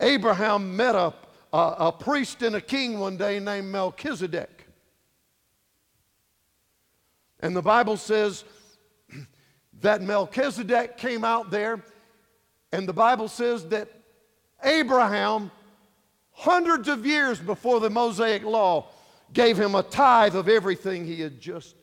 Abraham 0.00 0.74
met 0.74 0.94
a, 0.94 1.12
a, 1.52 1.74
a 1.78 1.92
priest 1.92 2.42
and 2.42 2.56
a 2.56 2.60
king 2.60 2.98
one 2.98 3.16
day 3.16 3.38
named 3.38 3.68
Melchizedek. 3.68 4.61
And 7.42 7.56
the 7.56 7.62
Bible 7.62 7.96
says 7.96 8.44
that 9.80 10.00
Melchizedek 10.00 10.96
came 10.96 11.24
out 11.24 11.50
there, 11.50 11.82
and 12.70 12.88
the 12.88 12.92
Bible 12.92 13.28
says 13.28 13.68
that 13.68 13.88
Abraham, 14.62 15.50
hundreds 16.30 16.88
of 16.88 17.04
years 17.04 17.40
before 17.40 17.80
the 17.80 17.90
Mosaic 17.90 18.44
law, 18.44 18.88
gave 19.32 19.58
him 19.58 19.74
a 19.74 19.82
tithe 19.82 20.36
of 20.36 20.48
everything 20.48 21.04
he 21.04 21.20
had 21.20 21.40
just 21.40 21.74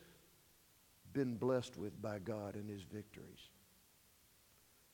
been 1.12 1.36
blessed 1.36 1.76
with 1.76 2.00
by 2.00 2.18
God 2.18 2.56
in 2.56 2.66
his 2.68 2.82
victories. 2.82 3.50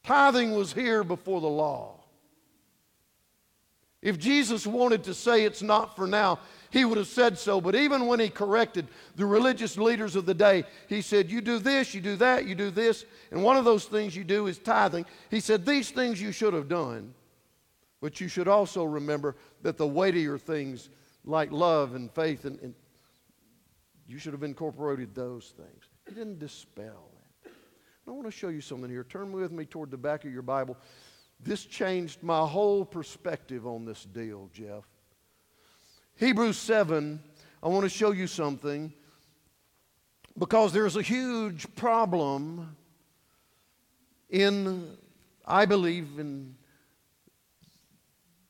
Tithing 0.02 0.52
was 0.52 0.72
here 0.72 1.04
before 1.04 1.40
the 1.40 1.46
law. 1.46 2.00
If 4.02 4.18
Jesus 4.18 4.66
wanted 4.66 5.04
to 5.04 5.14
say 5.14 5.44
it's 5.44 5.62
not 5.62 5.96
for 5.96 6.06
now, 6.06 6.38
he 6.70 6.84
would 6.84 6.98
have 6.98 7.06
said 7.06 7.38
so. 7.38 7.60
But 7.60 7.74
even 7.74 8.06
when 8.06 8.20
he 8.20 8.28
corrected 8.28 8.86
the 9.16 9.26
religious 9.26 9.78
leaders 9.78 10.14
of 10.16 10.26
the 10.26 10.34
day, 10.34 10.64
he 10.88 11.00
said, 11.00 11.30
You 11.30 11.40
do 11.40 11.58
this, 11.58 11.94
you 11.94 12.00
do 12.00 12.16
that, 12.16 12.46
you 12.46 12.54
do 12.54 12.70
this. 12.70 13.04
And 13.30 13.42
one 13.42 13.56
of 13.56 13.64
those 13.64 13.86
things 13.86 14.14
you 14.14 14.24
do 14.24 14.46
is 14.46 14.58
tithing. 14.58 15.06
He 15.30 15.40
said, 15.40 15.64
These 15.64 15.90
things 15.90 16.20
you 16.20 16.32
should 16.32 16.54
have 16.54 16.68
done. 16.68 17.14
But 18.00 18.20
you 18.20 18.28
should 18.28 18.48
also 18.48 18.84
remember 18.84 19.36
that 19.62 19.78
the 19.78 19.86
weightier 19.86 20.38
things 20.38 20.90
like 21.24 21.50
love 21.50 21.94
and 21.94 22.10
faith, 22.10 22.44
and, 22.44 22.60
and 22.60 22.74
you 24.06 24.18
should 24.18 24.32
have 24.32 24.42
incorporated 24.42 25.14
those 25.14 25.54
things. 25.56 25.84
He 26.06 26.14
didn't 26.14 26.38
dispel 26.38 27.10
that. 27.44 27.50
I 28.06 28.10
want 28.12 28.26
to 28.26 28.30
show 28.30 28.48
you 28.48 28.60
something 28.60 28.88
here. 28.88 29.02
Turn 29.02 29.32
with 29.32 29.50
me 29.50 29.64
toward 29.64 29.90
the 29.90 29.96
back 29.96 30.24
of 30.24 30.32
your 30.32 30.42
Bible. 30.42 30.76
This 31.40 31.64
changed 31.64 32.22
my 32.22 32.46
whole 32.46 32.84
perspective 32.84 33.66
on 33.66 33.84
this 33.84 34.04
deal, 34.04 34.50
Jeff. 34.52 34.84
Hebrews 36.16 36.56
7, 36.56 37.22
I 37.62 37.68
want 37.68 37.84
to 37.84 37.88
show 37.88 38.12
you 38.12 38.26
something 38.26 38.92
because 40.38 40.72
there's 40.72 40.96
a 40.96 41.02
huge 41.02 41.66
problem 41.74 42.76
in, 44.30 44.96
I 45.46 45.66
believe, 45.66 46.18
in 46.18 46.54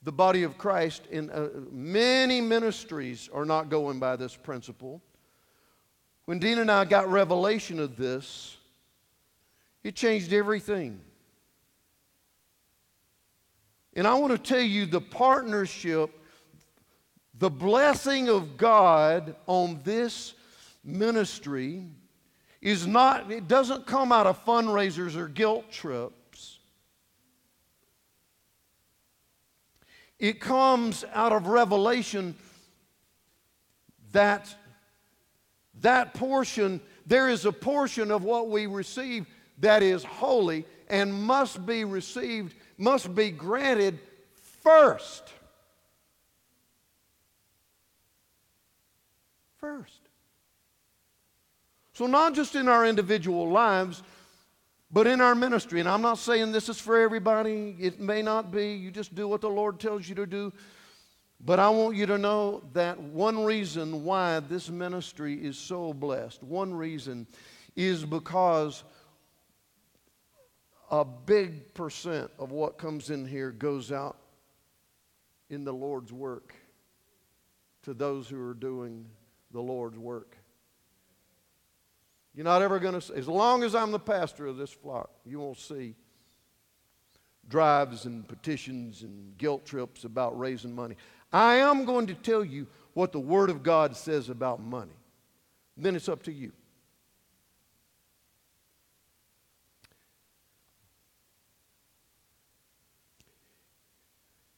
the 0.03 0.13
body 0.13 0.45
of 0.45 0.57
Christ. 0.57 1.07
In 1.11 1.31
uh, 1.31 1.49
many 1.71 2.41
ministries 2.41 3.29
are 3.33 3.45
not 3.45 3.69
going 3.69 3.99
by 3.99 4.17
this 4.17 4.37
principle. 4.37 5.03
When 6.25 6.39
Dean 6.39 6.59
and 6.59 6.71
I 6.71 6.85
got 6.85 7.09
revelation 7.09 7.79
of 7.79 7.97
this, 7.97 8.57
it 9.83 9.95
changed 9.95 10.33
everything. 10.33 11.01
And 13.97 14.07
I 14.07 14.15
want 14.15 14.33
to 14.33 14.39
tell 14.39 14.63
you 14.63 14.85
the 14.85 15.01
partnership, 15.01 16.11
the 17.39 17.49
blessing 17.49 18.29
of 18.29 18.59
God 18.59 19.35
on 19.47 19.81
this 19.85 20.35
ministry 20.85 21.83
is 22.61 22.87
not, 22.87 23.33
it 23.33 23.49
doesn't 23.49 23.87
come 23.87 24.13
out 24.13 24.27
of 24.27 24.45
fundraisers 24.45 25.17
or 25.17 25.29
guilt 25.29 25.71
trips. 25.73 26.59
It 30.19 30.41
comes 30.41 31.03
out 31.15 31.33
of 31.33 31.47
revelation 31.47 32.35
that 34.13 34.55
that 35.81 36.13
portion, 36.13 36.83
there 37.07 37.31
is 37.31 37.47
a 37.47 37.53
portion 37.53 38.11
of 38.11 38.25
what 38.25 38.51
we 38.51 38.67
receive 38.67 39.27
that 39.59 39.83
is 39.83 40.05
holy 40.05 40.67
and 40.89 41.13
must 41.13 41.65
be 41.65 41.85
received, 41.85 42.55
must 42.79 43.15
be 43.15 43.31
granted 43.31 43.99
first. 44.63 45.33
First. 49.59 50.01
So, 51.93 52.07
not 52.07 52.35
just 52.35 52.55
in 52.55 52.69
our 52.69 52.85
individual 52.87 53.49
lives, 53.49 54.03
but 54.91 55.07
in 55.07 55.21
our 55.21 55.35
ministry. 55.35 55.81
And 55.81 55.89
I'm 55.89 56.03
not 56.03 56.19
saying 56.19 56.53
this 56.53 56.69
is 56.69 56.79
for 56.79 57.01
everybody, 57.01 57.77
it 57.79 58.01
may 58.01 58.23
not 58.23 58.53
be. 58.53 58.75
You 58.75 58.91
just 58.91 59.15
do 59.15 59.27
what 59.27 59.41
the 59.41 59.49
Lord 59.49 59.81
tells 59.81 60.09
you 60.09 60.15
to 60.17 60.27
do. 60.27 60.53
But 61.45 61.59
I 61.59 61.69
want 61.69 61.97
you 61.97 62.07
to 62.07 62.19
know 62.19 62.63
that 62.73 62.99
one 62.99 63.45
reason 63.45 64.05
why 64.05 64.41
this 64.41 64.71
ministry 64.71 65.35
is 65.35 65.59
so 65.59 65.93
blessed, 65.93 66.43
one 66.43 66.73
reason 66.73 67.27
is 67.75 68.05
because 68.05 68.85
a 70.91 71.05
big 71.05 71.75
percent 71.75 72.31
of 72.39 72.53
what 72.53 72.79
comes 72.79 73.11
in 73.11 73.27
here 73.27 73.51
goes 73.51 73.91
out 73.91 74.17
in 75.51 75.65
the 75.65 75.73
Lord's 75.73 76.13
work 76.13 76.55
to 77.83 77.95
those 77.95 78.29
who 78.29 78.41
are 78.49 78.55
doing 78.55 79.07
the 79.53 79.61
Lord's 79.61 79.99
work. 79.99 80.37
You're 82.35 82.45
not 82.45 82.63
ever 82.63 82.79
going 82.79 83.01
to, 83.01 83.15
as 83.15 83.27
long 83.27 83.63
as 83.63 83.75
I'm 83.75 83.93
the 83.93 83.99
pastor 83.99 84.47
of 84.47 84.57
this 84.57 84.71
flock, 84.71 85.11
you 85.25 85.41
won't 85.41 85.59
see 85.59 85.95
drives 87.49 88.05
and 88.05 88.27
petitions 88.27 89.03
and 89.03 89.39
guilt 89.39 89.65
trips 89.65 90.05
about 90.05 90.39
raising 90.39 90.75
money. 90.75 90.97
I 91.33 91.57
am 91.57 91.85
going 91.85 92.07
to 92.09 92.15
tell 92.15 92.45
you 92.45 92.67
what 92.95 93.13
the 93.13 93.21
Word 93.21 93.51
of 93.51 93.63
God 93.63 93.97
says 93.97 94.29
about 94.29 94.61
money. 94.61 94.97
Then 95.77 95.97
it's 95.97 96.09
up 96.09 96.23
to 96.25 96.33
you. 96.33 96.53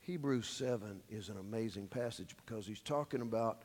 Hebrews 0.08 0.48
7 0.48 1.02
is 1.10 1.28
an 1.28 1.36
amazing 1.36 1.86
passage 1.86 2.34
because 2.42 2.66
he's 2.66 2.80
talking 2.80 3.20
about 3.20 3.64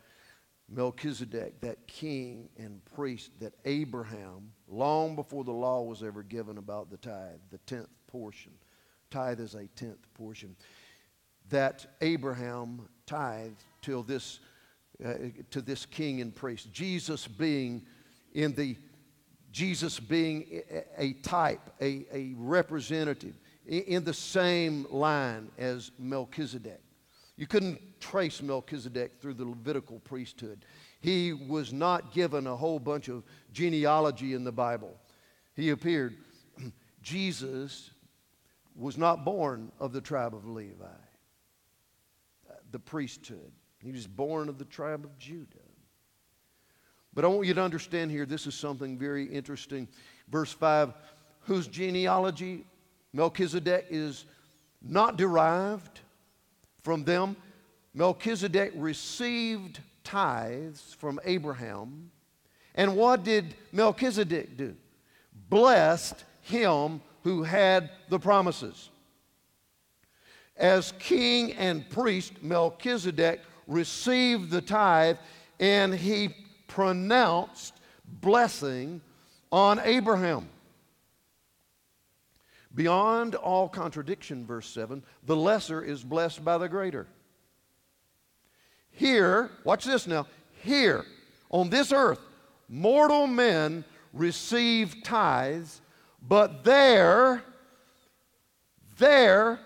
Melchizedek, 0.67 1.61
that 1.61 1.87
king 1.87 2.49
and 2.57 2.83
priest 2.83 3.31
that 3.39 3.53
Abraham, 3.63 4.51
long 4.67 5.15
before 5.15 5.45
the 5.45 5.53
law 5.53 5.83
was 5.83 6.03
ever 6.03 6.21
given 6.21 6.57
about 6.57 6.91
the 6.91 6.97
tithe, 6.97 7.39
the 7.49 7.59
tenth 7.59 7.87
portion. 8.07 8.51
Tithe 9.09 9.39
is 9.39 9.55
a 9.55 9.67
tenth 9.67 10.05
portion. 10.15 10.57
That 11.47 11.85
Abraham 12.01 12.89
tithed 13.05 13.63
till 13.81 14.03
this, 14.03 14.41
uh, 15.01 15.13
to 15.49 15.61
this 15.61 15.85
king 15.85 16.19
and 16.19 16.35
priest. 16.35 16.73
Jesus 16.73 17.25
being 17.25 17.85
in 18.33 18.53
the 18.53 18.75
Jesus 19.53 19.97
being 19.97 20.61
a 20.97 21.13
type, 21.21 21.69
a, 21.79 22.05
a 22.11 22.33
representative, 22.35 23.35
in 23.65 24.03
the 24.03 24.13
same 24.13 24.85
line 24.89 25.49
as 25.57 25.91
Melchizedek. 25.97 26.81
You 27.35 27.47
couldn't 27.47 27.79
trace 27.99 28.41
Melchizedek 28.41 29.19
through 29.19 29.33
the 29.35 29.45
Levitical 29.45 29.99
priesthood. 29.99 30.65
He 31.01 31.33
was 31.33 31.73
not 31.73 32.13
given 32.13 32.45
a 32.47 32.55
whole 32.55 32.79
bunch 32.79 33.09
of 33.09 33.23
genealogy 33.51 34.33
in 34.33 34.43
the 34.43 34.51
Bible. 34.51 34.95
He 35.55 35.71
appeared. 35.71 36.15
Jesus 37.01 37.89
was 38.75 38.97
not 38.97 39.25
born 39.25 39.71
of 39.79 39.93
the 39.93 40.01
tribe 40.01 40.35
of 40.35 40.47
Levi, 40.47 40.85
uh, 40.85 42.53
the 42.71 42.79
priesthood. 42.79 43.51
He 43.79 43.91
was 43.91 44.07
born 44.07 44.49
of 44.49 44.57
the 44.57 44.65
tribe 44.65 45.03
of 45.03 45.17
Judah. 45.17 45.57
But 47.13 47.25
I 47.25 47.27
want 47.27 47.45
you 47.45 47.53
to 47.53 47.61
understand 47.61 48.09
here 48.09 48.25
this 48.25 48.47
is 48.47 48.55
something 48.55 48.97
very 48.97 49.25
interesting. 49.25 49.87
Verse 50.29 50.51
5 50.51 50.93
whose 51.45 51.67
genealogy 51.67 52.65
Melchizedek 53.13 53.87
is 53.89 54.25
not 54.81 55.17
derived 55.17 56.01
from 56.81 57.03
them. 57.03 57.35
Melchizedek 57.93 58.73
received 58.75 59.79
tithes 60.03 60.95
from 60.99 61.19
Abraham. 61.23 62.11
And 62.75 62.95
what 62.95 63.23
did 63.23 63.55
Melchizedek 63.71 64.57
do? 64.57 64.75
Blessed 65.49 66.23
him 66.41 67.01
who 67.23 67.43
had 67.43 67.89
the 68.09 68.19
promises. 68.19 68.89
As 70.57 70.93
king 70.99 71.53
and 71.53 71.87
priest, 71.89 72.41
Melchizedek 72.41 73.41
received 73.67 74.49
the 74.49 74.61
tithe 74.61 75.17
and 75.59 75.93
he 75.93 76.29
pronounced 76.67 77.73
blessing 78.05 79.01
on 79.51 79.79
Abraham. 79.79 80.49
Beyond 82.75 83.35
all 83.35 83.69
contradiction, 83.69 84.45
verse 84.45 84.67
7, 84.67 85.03
the 85.25 85.35
lesser 85.35 85.81
is 85.81 86.03
blessed 86.03 86.43
by 86.43 86.57
the 86.57 86.67
greater. 86.67 87.07
Here, 88.91 89.51
watch 89.63 89.85
this 89.85 90.07
now, 90.07 90.27
here 90.61 91.05
on 91.49 91.69
this 91.69 91.91
earth, 91.91 92.19
mortal 92.67 93.27
men 93.27 93.83
receive 94.11 95.03
tithes, 95.03 95.81
but 96.27 96.63
there, 96.63 97.43
there, 98.97 99.59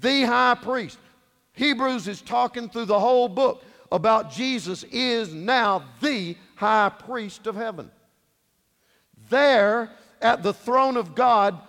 the 0.00 0.22
high 0.24 0.56
priest. 0.60 0.98
Hebrews 1.52 2.06
is 2.06 2.20
talking 2.20 2.68
through 2.68 2.84
the 2.84 3.00
whole 3.00 3.28
book 3.28 3.64
about 3.90 4.30
Jesus 4.30 4.84
is 4.84 5.32
now 5.32 5.84
the 6.00 6.36
high 6.54 6.90
priest 6.90 7.46
of 7.46 7.56
heaven. 7.56 7.90
There 9.28 9.90
at 10.20 10.42
the 10.42 10.52
throne 10.52 10.96
of 10.96 11.14
God, 11.14 11.60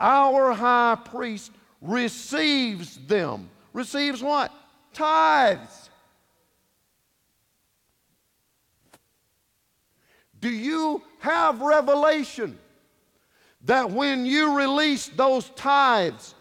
our 0.00 0.52
high 0.52 0.96
priest 1.04 1.52
receives 1.80 2.96
them. 3.06 3.50
Receives 3.72 4.22
what? 4.22 4.52
Tithes. 4.92 5.90
Do 10.40 10.48
you 10.48 11.02
have 11.18 11.60
revelation 11.60 12.58
that 13.66 13.90
when 13.90 14.24
you 14.24 14.56
release 14.56 15.08
those 15.08 15.50
tithes, 15.50 16.34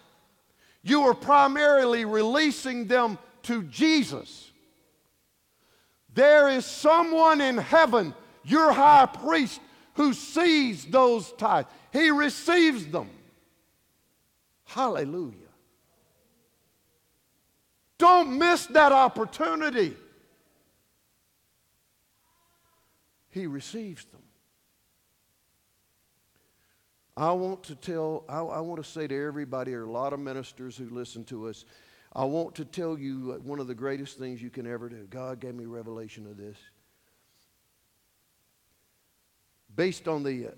you 0.82 1.02
are 1.02 1.14
primarily 1.14 2.06
releasing 2.06 2.88
them 2.88 3.18
to 3.44 3.64
Jesus? 3.64 4.52
There 6.14 6.48
is 6.50 6.66
someone 6.66 7.42
in 7.42 7.58
heaven, 7.58 8.16
your 8.44 8.72
high 8.72 9.06
priest, 9.06 9.60
who 9.96 10.14
sees 10.14 10.86
those 10.86 11.34
tithes. 11.34 11.68
He 11.92 12.10
receives 12.10 12.88
them. 12.88 13.10
Hallelujah. 14.70 15.36
Don't 17.98 18.38
miss 18.38 18.68
that 18.68 18.92
opportunity. 18.92 19.98
He 23.32 23.48
receives 23.48 24.06
them. 24.06 24.22
I 27.18 27.32
want 27.32 27.64
to 27.64 27.76
tell, 27.76 28.24
I, 28.30 28.42
I, 28.42 28.60
want 28.60 28.82
to 28.82 28.90
say 28.90 29.08
to 29.08 29.26
everybody, 29.26 29.74
are 29.74 29.86
a 29.86 29.92
lot 29.92 30.14
of 30.14 30.20
ministers 30.20 30.78
who 30.78 30.88
listen 30.90 31.24
to 31.26 31.50
us. 31.50 31.66
I 32.14 32.26
want 32.26 32.54
to 32.56 32.66
tell 32.66 32.98
you 32.98 33.42
one 33.44 33.60
of 33.60 33.66
the 33.66 33.76
greatest 33.76 34.20
things 34.20 34.40
you 34.40 34.52
can 34.52 34.68
ever 34.68 34.88
do. 34.88 35.08
God 35.10 35.40
gave 35.40 35.56
me 35.56 35.66
revelation 35.66 36.28
of 36.28 36.38
this. 36.38 36.58
Based 39.76 40.08
on 40.08 40.22
the, 40.22 40.50
uh, 40.50 40.52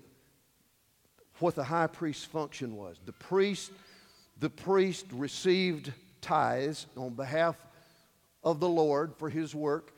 what 1.38 1.54
the 1.54 1.64
high 1.64 1.86
priest's 1.86 2.26
function 2.26 2.76
was. 2.76 2.98
The 3.06 3.12
priest 3.12 3.72
the 4.42 4.50
priest 4.50 5.06
received 5.12 5.92
tithes 6.20 6.86
on 6.96 7.14
behalf 7.14 7.54
of 8.42 8.58
the 8.58 8.68
Lord 8.68 9.14
for 9.16 9.30
his 9.30 9.54
work, 9.54 9.94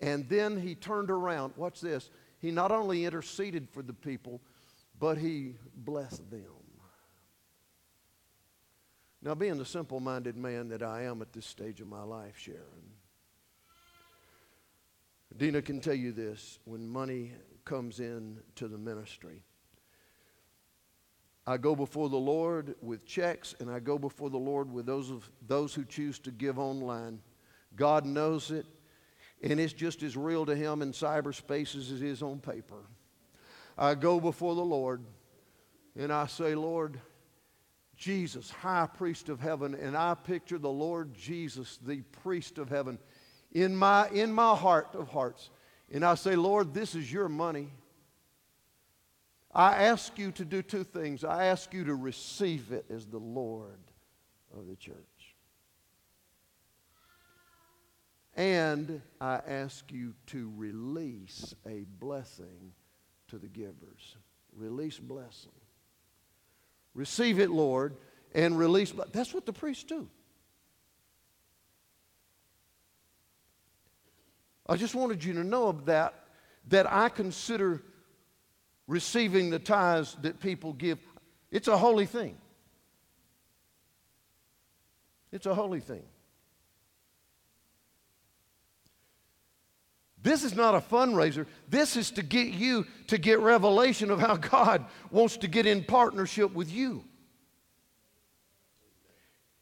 and 0.00 0.28
then 0.28 0.60
he 0.60 0.74
turned 0.74 1.08
around. 1.08 1.52
Watch 1.56 1.80
this. 1.80 2.10
He 2.40 2.50
not 2.50 2.72
only 2.72 3.04
interceded 3.04 3.68
for 3.70 3.84
the 3.84 3.92
people, 3.92 4.40
but 4.98 5.18
he 5.18 5.54
blessed 5.76 6.28
them. 6.32 6.42
Now, 9.22 9.36
being 9.36 9.56
the 9.56 9.64
simple 9.64 10.00
minded 10.00 10.36
man 10.36 10.68
that 10.70 10.82
I 10.82 11.02
am 11.02 11.22
at 11.22 11.32
this 11.32 11.46
stage 11.46 11.80
of 11.80 11.86
my 11.86 12.02
life, 12.02 12.36
Sharon, 12.36 12.60
Dina 15.36 15.62
can 15.62 15.78
tell 15.78 15.94
you 15.94 16.10
this 16.10 16.58
when 16.64 16.88
money 16.88 17.34
comes 17.64 18.00
in 18.00 18.40
to 18.56 18.66
the 18.66 18.78
ministry, 18.78 19.44
I 21.46 21.56
go 21.58 21.76
before 21.76 22.08
the 22.08 22.16
Lord 22.16 22.74
with 22.82 23.06
checks, 23.06 23.54
and 23.60 23.70
I 23.70 23.78
go 23.78 23.98
before 23.98 24.30
the 24.30 24.36
Lord 24.36 24.72
with 24.72 24.84
those, 24.84 25.10
of, 25.10 25.30
those 25.46 25.72
who 25.72 25.84
choose 25.84 26.18
to 26.20 26.32
give 26.32 26.58
online. 26.58 27.20
God 27.76 28.04
knows 28.04 28.50
it, 28.50 28.66
and 29.42 29.60
it's 29.60 29.72
just 29.72 30.02
as 30.02 30.16
real 30.16 30.44
to 30.46 30.56
Him 30.56 30.82
in 30.82 30.92
cyberspace 30.92 31.76
as 31.76 31.92
it 31.92 32.02
is 32.02 32.22
on 32.22 32.40
paper. 32.40 32.82
I 33.78 33.94
go 33.94 34.18
before 34.18 34.56
the 34.56 34.64
Lord, 34.64 35.02
and 35.96 36.12
I 36.12 36.26
say, 36.26 36.56
Lord, 36.56 36.98
Jesus, 37.96 38.50
high 38.50 38.88
priest 38.92 39.28
of 39.28 39.40
heaven, 39.40 39.74
and 39.74 39.96
I 39.96 40.14
picture 40.14 40.58
the 40.58 40.68
Lord 40.68 41.14
Jesus, 41.14 41.78
the 41.80 42.02
priest 42.22 42.58
of 42.58 42.68
heaven, 42.68 42.98
in 43.52 43.76
my, 43.76 44.08
in 44.08 44.32
my 44.32 44.56
heart 44.56 44.94
of 44.94 45.08
hearts. 45.08 45.50
And 45.92 46.04
I 46.04 46.16
say, 46.16 46.34
Lord, 46.34 46.74
this 46.74 46.94
is 46.94 47.12
your 47.12 47.28
money. 47.28 47.70
I 49.56 49.84
ask 49.84 50.18
you 50.18 50.32
to 50.32 50.44
do 50.44 50.60
two 50.60 50.84
things. 50.84 51.24
I 51.24 51.46
ask 51.46 51.72
you 51.72 51.84
to 51.84 51.94
receive 51.94 52.72
it 52.72 52.84
as 52.90 53.06
the 53.06 53.18
Lord 53.18 53.80
of 54.54 54.66
the 54.66 54.76
church. 54.76 54.94
And 58.34 59.00
I 59.18 59.40
ask 59.48 59.90
you 59.90 60.12
to 60.26 60.52
release 60.56 61.54
a 61.66 61.86
blessing 61.98 62.74
to 63.28 63.38
the 63.38 63.48
givers. 63.48 64.16
Release 64.54 64.98
blessing. 64.98 65.52
Receive 66.92 67.40
it, 67.40 67.48
Lord, 67.48 67.96
and 68.34 68.58
release. 68.58 68.92
That's 69.12 69.32
what 69.32 69.46
the 69.46 69.54
priests 69.54 69.84
do. 69.84 70.06
I 74.66 74.76
just 74.76 74.94
wanted 74.94 75.24
you 75.24 75.32
to 75.32 75.44
know 75.44 75.68
of 75.68 75.86
that, 75.86 76.12
that 76.68 76.92
I 76.92 77.08
consider 77.08 77.82
receiving 78.86 79.50
the 79.50 79.58
tithes 79.58 80.16
that 80.22 80.40
people 80.40 80.72
give. 80.72 80.98
It's 81.50 81.68
a 81.68 81.76
holy 81.76 82.06
thing. 82.06 82.36
It's 85.32 85.46
a 85.46 85.54
holy 85.54 85.80
thing. 85.80 86.04
This 90.22 90.42
is 90.42 90.56
not 90.56 90.74
a 90.74 90.80
fundraiser. 90.80 91.46
This 91.68 91.96
is 91.96 92.10
to 92.12 92.22
get 92.22 92.48
you 92.48 92.86
to 93.06 93.16
get 93.16 93.38
revelation 93.38 94.10
of 94.10 94.18
how 94.18 94.36
God 94.36 94.84
wants 95.10 95.36
to 95.38 95.46
get 95.46 95.66
in 95.66 95.84
partnership 95.84 96.52
with 96.52 96.72
you. 96.72 97.04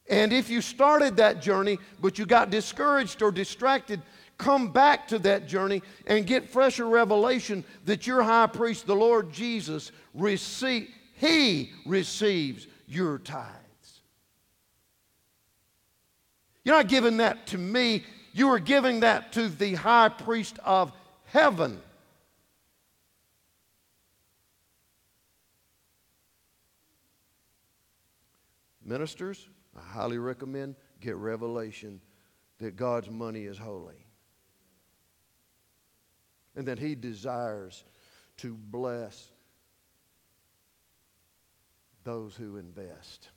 And 0.08 0.32
if 0.32 0.50
you 0.50 0.60
started 0.60 1.16
that 1.16 1.42
journey, 1.42 1.78
but 2.00 2.18
you 2.18 2.26
got 2.26 2.50
discouraged 2.50 3.20
or 3.20 3.30
distracted, 3.30 4.00
come 4.38 4.72
back 4.72 5.08
to 5.08 5.18
that 5.20 5.46
journey 5.46 5.82
and 6.06 6.26
get 6.26 6.48
fresher 6.48 6.86
revelation 6.86 7.64
that 7.84 8.06
your 8.06 8.22
high 8.22 8.46
priest, 8.46 8.86
the 8.86 8.96
Lord 8.96 9.32
Jesus, 9.32 9.92
receive, 10.12 10.88
he 11.14 11.72
receives 11.86 12.66
your 12.86 13.18
tithes. 13.18 13.50
You're 16.64 16.76
not 16.76 16.88
giving 16.88 17.18
that 17.18 17.46
to 17.48 17.58
me, 17.58 18.04
you 18.32 18.48
are 18.48 18.58
giving 18.58 19.00
that 19.00 19.32
to 19.32 19.48
the 19.48 19.74
high 19.74 20.08
priest 20.08 20.58
of 20.64 20.92
heaven. 21.26 21.80
Ministers, 28.84 29.48
I 29.76 29.80
highly 29.80 30.18
recommend 30.18 30.76
get 31.00 31.16
revelation 31.16 32.00
that 32.58 32.76
God's 32.76 33.10
money 33.10 33.44
is 33.44 33.58
holy 33.58 34.03
and 36.56 36.66
that 36.68 36.78
He 36.78 36.94
desires 36.94 37.84
to 38.38 38.54
bless 38.54 39.30
those 42.04 42.36
who 42.36 42.56
invest. 42.56 43.30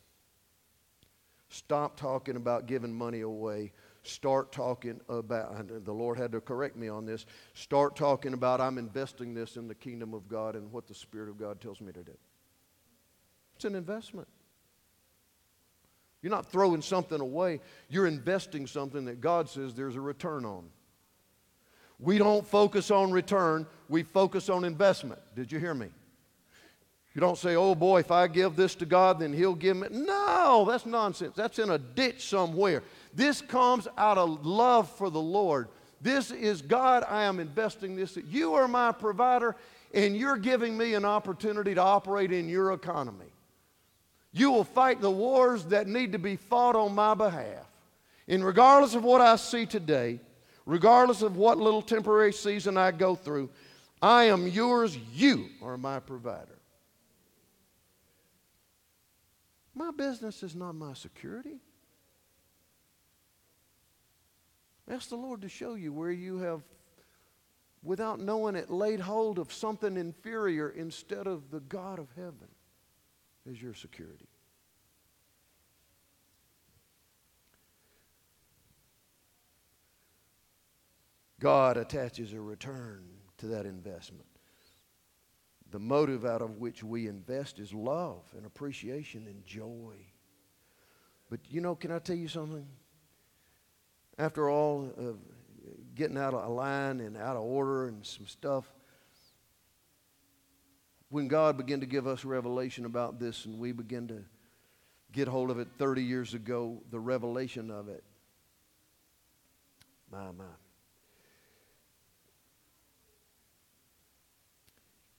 Stop 1.49 1.97
talking 1.97 2.35
about 2.35 2.65
giving 2.65 2.93
money 2.93 3.21
away. 3.21 3.71
Start 4.03 4.51
talking 4.51 4.99
about, 5.09 5.85
the 5.85 5.93
Lord 5.93 6.17
had 6.17 6.31
to 6.33 6.41
correct 6.41 6.75
me 6.75 6.87
on 6.89 7.05
this. 7.05 7.25
Start 7.53 7.95
talking 7.95 8.33
about, 8.33 8.61
I'm 8.61 8.77
investing 8.77 9.33
this 9.33 9.55
in 9.55 9.67
the 9.67 9.75
kingdom 9.75 10.13
of 10.13 10.27
God 10.27 10.55
and 10.55 10.71
what 10.71 10.87
the 10.87 10.93
Spirit 10.93 11.29
of 11.29 11.37
God 11.37 11.61
tells 11.61 11.81
me 11.81 11.91
to 11.93 12.03
do. 12.03 12.17
It's 13.55 13.65
an 13.65 13.75
investment. 13.75 14.27
You're 16.21 16.31
not 16.31 16.51
throwing 16.51 16.81
something 16.81 17.21
away, 17.21 17.61
you're 17.89 18.07
investing 18.07 18.67
something 18.67 19.05
that 19.05 19.21
God 19.21 19.49
says 19.49 19.73
there's 19.73 19.95
a 19.95 20.01
return 20.01 20.45
on. 20.45 20.69
We 21.99 22.17
don't 22.17 22.45
focus 22.45 22.91
on 22.91 23.11
return, 23.11 23.65
we 23.89 24.03
focus 24.03 24.49
on 24.49 24.63
investment. 24.63 25.19
Did 25.35 25.51
you 25.51 25.59
hear 25.59 25.73
me? 25.73 25.87
You 27.17 27.21
don't 27.21 27.37
say, 27.37 27.55
oh 27.55 27.73
boy, 27.73 28.01
if 28.01 28.11
I 28.11 28.27
give 28.27 28.55
this 28.55 28.75
to 28.75 28.85
God, 28.85 29.19
then 29.19 29.33
He'll 29.33 29.55
give 29.55 29.75
me. 29.75 29.87
No, 29.89 30.67
that's 30.69 30.85
nonsense. 30.85 31.35
That's 31.35 31.57
in 31.57 31.71
a 31.71 31.79
ditch 31.79 32.29
somewhere. 32.29 32.83
This 33.11 33.41
comes 33.41 33.87
out 33.97 34.19
of 34.19 34.45
love 34.45 34.87
for 34.97 35.09
the 35.09 35.19
Lord. 35.19 35.69
This 35.99 36.29
is 36.29 36.61
God, 36.61 37.03
I 37.09 37.23
am 37.23 37.39
investing 37.39 37.95
this. 37.95 38.17
You 38.29 38.53
are 38.53 38.67
my 38.67 38.91
provider, 38.91 39.55
and 39.95 40.15
you're 40.15 40.37
giving 40.37 40.77
me 40.77 40.93
an 40.93 41.05
opportunity 41.05 41.73
to 41.73 41.81
operate 41.81 42.31
in 42.31 42.47
your 42.47 42.73
economy. 42.73 43.25
You 44.31 44.51
will 44.51 44.63
fight 44.63 45.01
the 45.01 45.09
wars 45.09 45.65
that 45.65 45.87
need 45.87 46.11
to 46.11 46.19
be 46.19 46.35
fought 46.35 46.75
on 46.75 46.93
my 46.93 47.15
behalf. 47.15 47.65
And 48.27 48.45
regardless 48.45 48.93
of 48.93 49.03
what 49.03 49.21
I 49.21 49.37
see 49.37 49.65
today, 49.65 50.19
regardless 50.67 51.21
of 51.21 51.37
what 51.37 51.57
little 51.57 51.81
temporary 51.81 52.33
season 52.33 52.77
I 52.77 52.91
go 52.91 53.15
through, 53.15 53.49
I 54.01 54.25
am 54.25 54.47
yours. 54.47 54.95
You 55.13 55.47
are 55.63 55.77
my 55.77 55.99
provider. 55.99 56.59
My 59.73 59.91
business 59.91 60.43
is 60.43 60.55
not 60.55 60.73
my 60.73 60.93
security. 60.93 61.61
Ask 64.89 65.09
the 65.09 65.15
Lord 65.15 65.41
to 65.41 65.49
show 65.49 65.75
you 65.75 65.93
where 65.93 66.11
you 66.11 66.39
have, 66.39 66.61
without 67.81 68.19
knowing 68.19 68.55
it, 68.55 68.69
laid 68.69 68.99
hold 68.99 69.39
of 69.39 69.53
something 69.53 69.97
inferior 69.97 70.69
instead 70.69 71.27
of 71.27 71.49
the 71.49 71.59
God 71.61 71.97
of 71.99 72.07
heaven 72.15 72.49
as 73.49 73.61
your 73.61 73.73
security. 73.73 74.27
God 81.39 81.77
attaches 81.77 82.33
a 82.33 82.41
return 82.41 83.03
to 83.37 83.47
that 83.47 83.65
investment. 83.65 84.25
The 85.69 85.79
motive 85.79 86.25
out 86.25 86.41
of 86.41 86.57
which 86.57 86.83
we 86.83 87.07
invest 87.07 87.59
is 87.59 87.73
love 87.73 88.23
and 88.35 88.45
appreciation 88.45 89.27
and 89.27 89.45
joy. 89.45 89.95
But 91.29 91.41
you 91.49 91.61
know, 91.61 91.75
can 91.75 91.91
I 91.91 91.99
tell 91.99 92.15
you 92.15 92.27
something? 92.27 92.65
After 94.17 94.49
all 94.49 94.91
of 94.97 95.17
getting 95.93 96.17
out 96.17 96.33
of 96.33 96.49
line 96.49 97.01
and 97.01 97.17
out 97.17 97.35
of 97.35 97.43
order 97.43 97.87
and 97.87 98.05
some 98.05 98.25
stuff, 98.25 98.65
when 101.09 101.27
God 101.27 101.57
began 101.57 101.81
to 101.81 101.85
give 101.85 102.07
us 102.07 102.25
revelation 102.25 102.85
about 102.85 103.19
this 103.19 103.45
and 103.45 103.59
we 103.59 103.71
began 103.71 104.07
to 104.07 104.23
get 105.11 105.27
hold 105.27 105.51
of 105.51 105.59
it 105.59 105.67
30 105.77 106.03
years 106.03 106.33
ago, 106.33 106.81
the 106.91 106.99
revelation 106.99 107.69
of 107.69 107.89
it, 107.89 108.03
my, 110.11 110.31
my. 110.31 110.45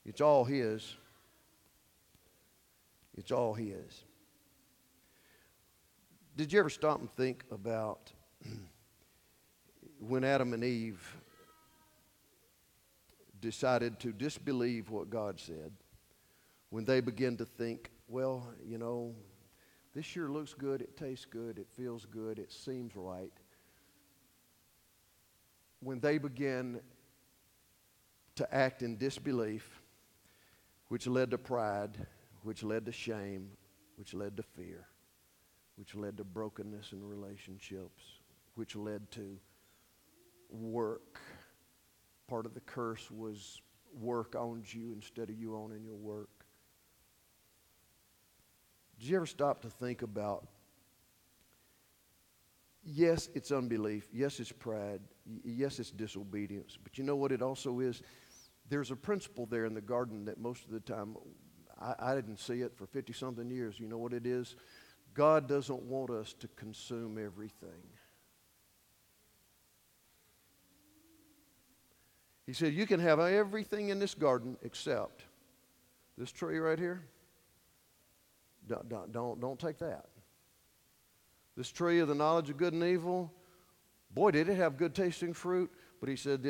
It's 0.08 0.22
all 0.22 0.42
His. 0.42 0.96
It's 3.14 3.30
all 3.30 3.52
His. 3.52 4.04
Did 6.34 6.50
you 6.50 6.58
ever 6.60 6.70
stop 6.70 7.00
and 7.00 7.10
think 7.10 7.44
about 7.50 8.10
when 10.00 10.24
Adam 10.24 10.54
and 10.54 10.64
Eve 10.64 11.14
decided 13.38 14.00
to 14.00 14.12
disbelieve 14.12 14.88
what 14.88 15.10
God 15.10 15.38
said? 15.38 15.72
When 16.70 16.86
they 16.86 17.00
began 17.00 17.36
to 17.36 17.44
think, 17.44 17.90
well, 18.08 18.48
you 18.66 18.78
know, 18.78 19.14
this 19.94 20.06
sure 20.06 20.30
looks 20.30 20.54
good, 20.54 20.80
it 20.80 20.96
tastes 20.96 21.26
good, 21.26 21.58
it 21.58 21.66
feels 21.76 22.06
good, 22.06 22.38
it 22.38 22.50
seems 22.50 22.96
right. 22.96 23.32
When 25.80 26.00
they 26.00 26.16
begin 26.16 26.80
to 28.36 28.54
act 28.54 28.82
in 28.82 28.96
disbelief, 28.96 29.82
which 30.88 31.06
led 31.06 31.30
to 31.30 31.38
pride, 31.38 32.06
which 32.42 32.62
led 32.62 32.86
to 32.86 32.92
shame, 32.92 33.50
which 33.96 34.14
led 34.14 34.36
to 34.36 34.42
fear, 34.42 34.86
which 35.76 35.94
led 35.94 36.16
to 36.16 36.24
brokenness 36.24 36.92
in 36.92 37.02
relationships, 37.06 38.02
which 38.54 38.74
led 38.76 39.10
to 39.10 39.38
work. 40.50 41.20
Part 42.26 42.46
of 42.46 42.54
the 42.54 42.60
curse 42.60 43.10
was 43.10 43.60
work 43.98 44.34
owns 44.34 44.74
you 44.74 44.92
instead 44.92 45.30
of 45.30 45.38
you 45.38 45.56
owning 45.56 45.84
your 45.84 45.96
work. 45.96 46.28
Did 48.98 49.08
you 49.08 49.16
ever 49.16 49.26
stop 49.26 49.62
to 49.62 49.68
think 49.68 50.02
about? 50.02 50.46
Yes, 52.84 53.28
it's 53.34 53.52
unbelief. 53.52 54.08
Yes, 54.12 54.40
it's 54.40 54.50
pride. 54.50 55.00
Yes, 55.44 55.78
it's 55.78 55.90
disobedience. 55.90 56.78
But 56.82 56.98
you 56.98 57.04
know 57.04 57.16
what 57.16 57.32
it 57.32 57.42
also 57.42 57.80
is? 57.80 58.02
There's 58.68 58.90
a 58.90 58.96
principle 58.96 59.46
there 59.46 59.64
in 59.64 59.74
the 59.74 59.80
garden 59.80 60.24
that 60.26 60.38
most 60.38 60.64
of 60.64 60.70
the 60.70 60.80
time 60.80 61.16
I, 61.80 61.94
I 61.98 62.14
didn't 62.14 62.38
see 62.38 62.60
it 62.60 62.76
for 62.76 62.86
50 62.86 63.12
something 63.12 63.50
years. 63.50 63.78
You 63.78 63.88
know 63.88 63.98
what 63.98 64.12
it 64.12 64.26
is? 64.26 64.56
God 65.14 65.48
doesn't 65.48 65.82
want 65.82 66.10
us 66.10 66.34
to 66.34 66.48
consume 66.48 67.18
everything. 67.18 67.82
He 72.46 72.52
said, 72.52 72.72
You 72.72 72.86
can 72.86 73.00
have 73.00 73.20
everything 73.20 73.90
in 73.90 73.98
this 73.98 74.14
garden 74.14 74.56
except 74.62 75.24
this 76.16 76.32
tree 76.32 76.58
right 76.58 76.78
here. 76.78 77.04
Don't, 78.66 78.88
don't, 78.88 79.12
don't, 79.12 79.40
don't 79.40 79.58
take 79.58 79.78
that. 79.78 80.06
This 81.56 81.70
tree 81.70 81.98
of 82.00 82.08
the 82.08 82.14
knowledge 82.14 82.50
of 82.50 82.56
good 82.56 82.72
and 82.72 82.84
evil, 82.84 83.32
boy, 84.14 84.30
did 84.30 84.48
it 84.48 84.54
have 84.54 84.76
good 84.76 84.94
tasting 84.94 85.32
fruit. 85.32 85.70
But 86.00 86.08
he 86.08 86.16
said 86.16 86.44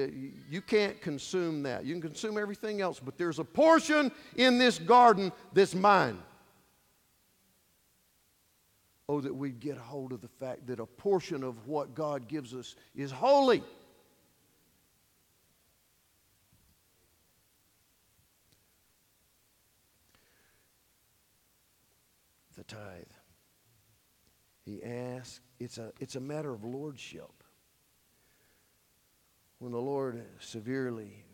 you 0.51 0.61
can't 0.61 1.01
consume 1.01 1.63
that. 1.63 1.85
You 1.85 1.95
can 1.95 2.03
consume 2.03 2.37
everything 2.37 2.81
else, 2.81 3.01
but 3.01 3.17
there's 3.17 3.39
a 3.39 3.45
portion 3.45 4.13
in 4.37 4.59
this 4.59 4.79
garden 4.79 5.33
that's 5.55 5.75
mine. 5.75 6.19
Oh, 9.09 9.23
that 9.23 9.35
we'd 9.35 9.59
get 9.59 9.79
hold 9.79 10.13
of 10.13 10.21
the 10.21 10.29
fact 10.29 10.67
that 10.67 10.81
a 10.81 10.87
portion 10.87 11.43
of 11.43 11.67
what 11.67 11.95
God 11.95 12.29
gives 12.29 12.53
us 12.53 12.77
is 12.95 13.11
holy. 13.11 13.63
The 22.55 22.65
tithe. 22.65 23.05
He 24.67 24.83
asked, 24.83 25.41
it's 25.59 25.79
a, 25.79 25.93
it's 26.01 26.17
a 26.17 26.21
matter 26.21 26.53
of 26.53 26.65
lordship 26.65 27.38
when 29.59 29.73
the 29.73 29.81
Lord 29.81 30.23
severely 30.41 31.25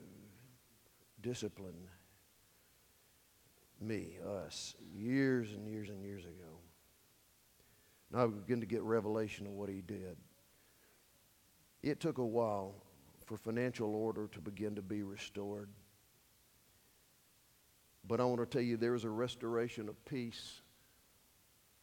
disciplined 1.21 1.89
me, 3.81 4.19
us, 4.47 4.75
years 4.95 5.53
and 5.53 5.69
years 5.69 5.91
and 5.91 6.03
years 6.03 6.25
ago. 6.25 6.59
And 8.13 8.21
I 8.21 8.27
began 8.27 8.61
to 8.61 8.67
get 8.67 8.83
revelation 8.83 9.47
of 9.47 9.53
what 9.53 9.69
he 9.69 9.83
did. 9.83 10.17
It 11.83 12.01
took 12.01 12.19
a 12.19 12.25
while 12.25 12.75
for 13.27 13.37
financial 13.37 13.95
order 13.95 14.29
to 14.29 14.41
begin 14.41 14.75
to 14.77 14.83
be 14.83 15.03
restored. 15.03 15.69
But 18.07 18.21
I 18.21 18.25
want 18.25 18.41
to 18.41 18.47
tell 18.47 18.63
you 18.63 18.77
there 18.77 18.95
is 18.95 19.05
a 19.05 19.11
restoration 19.11 19.89
of 19.89 20.03
peace, 20.05 20.61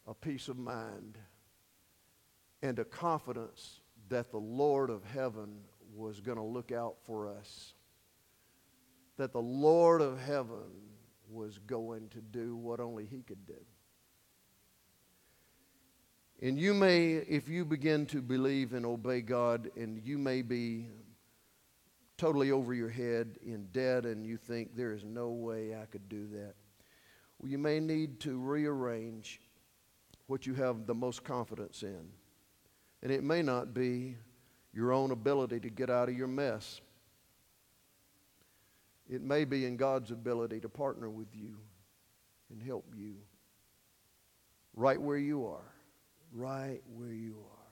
a 0.06 0.14
peace 0.14 0.48
of 0.48 0.56
mind, 0.56 1.18
and 2.62 2.78
a 2.78 2.84
confidence 2.84 3.80
that 4.08 4.30
the 4.30 4.38
Lord 4.38 4.90
of 4.90 5.04
heaven 5.04 5.60
was 5.94 6.20
going 6.20 6.38
to 6.38 6.44
look 6.44 6.72
out 6.72 6.96
for 7.04 7.28
us. 7.28 7.74
That 9.16 9.32
the 9.32 9.40
Lord 9.40 10.00
of 10.00 10.20
heaven 10.20 10.70
was 11.28 11.58
going 11.58 12.08
to 12.10 12.20
do 12.20 12.56
what 12.56 12.80
only 12.80 13.06
He 13.06 13.22
could 13.22 13.46
do. 13.46 13.60
And 16.40 16.58
you 16.58 16.74
may, 16.74 17.12
if 17.12 17.48
you 17.48 17.64
begin 17.64 18.06
to 18.06 18.20
believe 18.20 18.72
and 18.72 18.84
obey 18.84 19.20
God, 19.20 19.70
and 19.76 20.02
you 20.04 20.18
may 20.18 20.42
be 20.42 20.88
totally 22.16 22.50
over 22.50 22.74
your 22.74 22.88
head 22.88 23.36
in 23.44 23.66
debt 23.72 24.04
and 24.04 24.26
you 24.26 24.36
think 24.36 24.76
there 24.76 24.92
is 24.92 25.04
no 25.04 25.30
way 25.30 25.74
I 25.80 25.86
could 25.86 26.08
do 26.08 26.26
that. 26.32 26.54
Well, 27.38 27.50
you 27.50 27.58
may 27.58 27.80
need 27.80 28.20
to 28.20 28.38
rearrange 28.38 29.40
what 30.26 30.46
you 30.46 30.54
have 30.54 30.86
the 30.86 30.94
most 30.94 31.24
confidence 31.24 31.82
in. 31.82 32.08
And 33.02 33.10
it 33.10 33.24
may 33.24 33.42
not 33.42 33.74
be 33.74 34.16
your 34.72 34.92
own 34.92 35.10
ability 35.10 35.60
to 35.60 35.70
get 35.70 35.90
out 35.90 36.08
of 36.08 36.16
your 36.16 36.28
mess. 36.28 36.80
It 39.08 39.22
may 39.22 39.44
be 39.44 39.66
in 39.66 39.76
God's 39.76 40.10
ability 40.10 40.60
to 40.60 40.68
partner 40.68 41.10
with 41.10 41.34
you 41.34 41.58
and 42.50 42.62
help 42.62 42.86
you 42.96 43.16
right 44.74 45.00
where 45.00 45.18
you 45.18 45.46
are. 45.46 45.72
Right 46.32 46.80
where 46.96 47.12
you 47.12 47.36
are. 47.38 47.62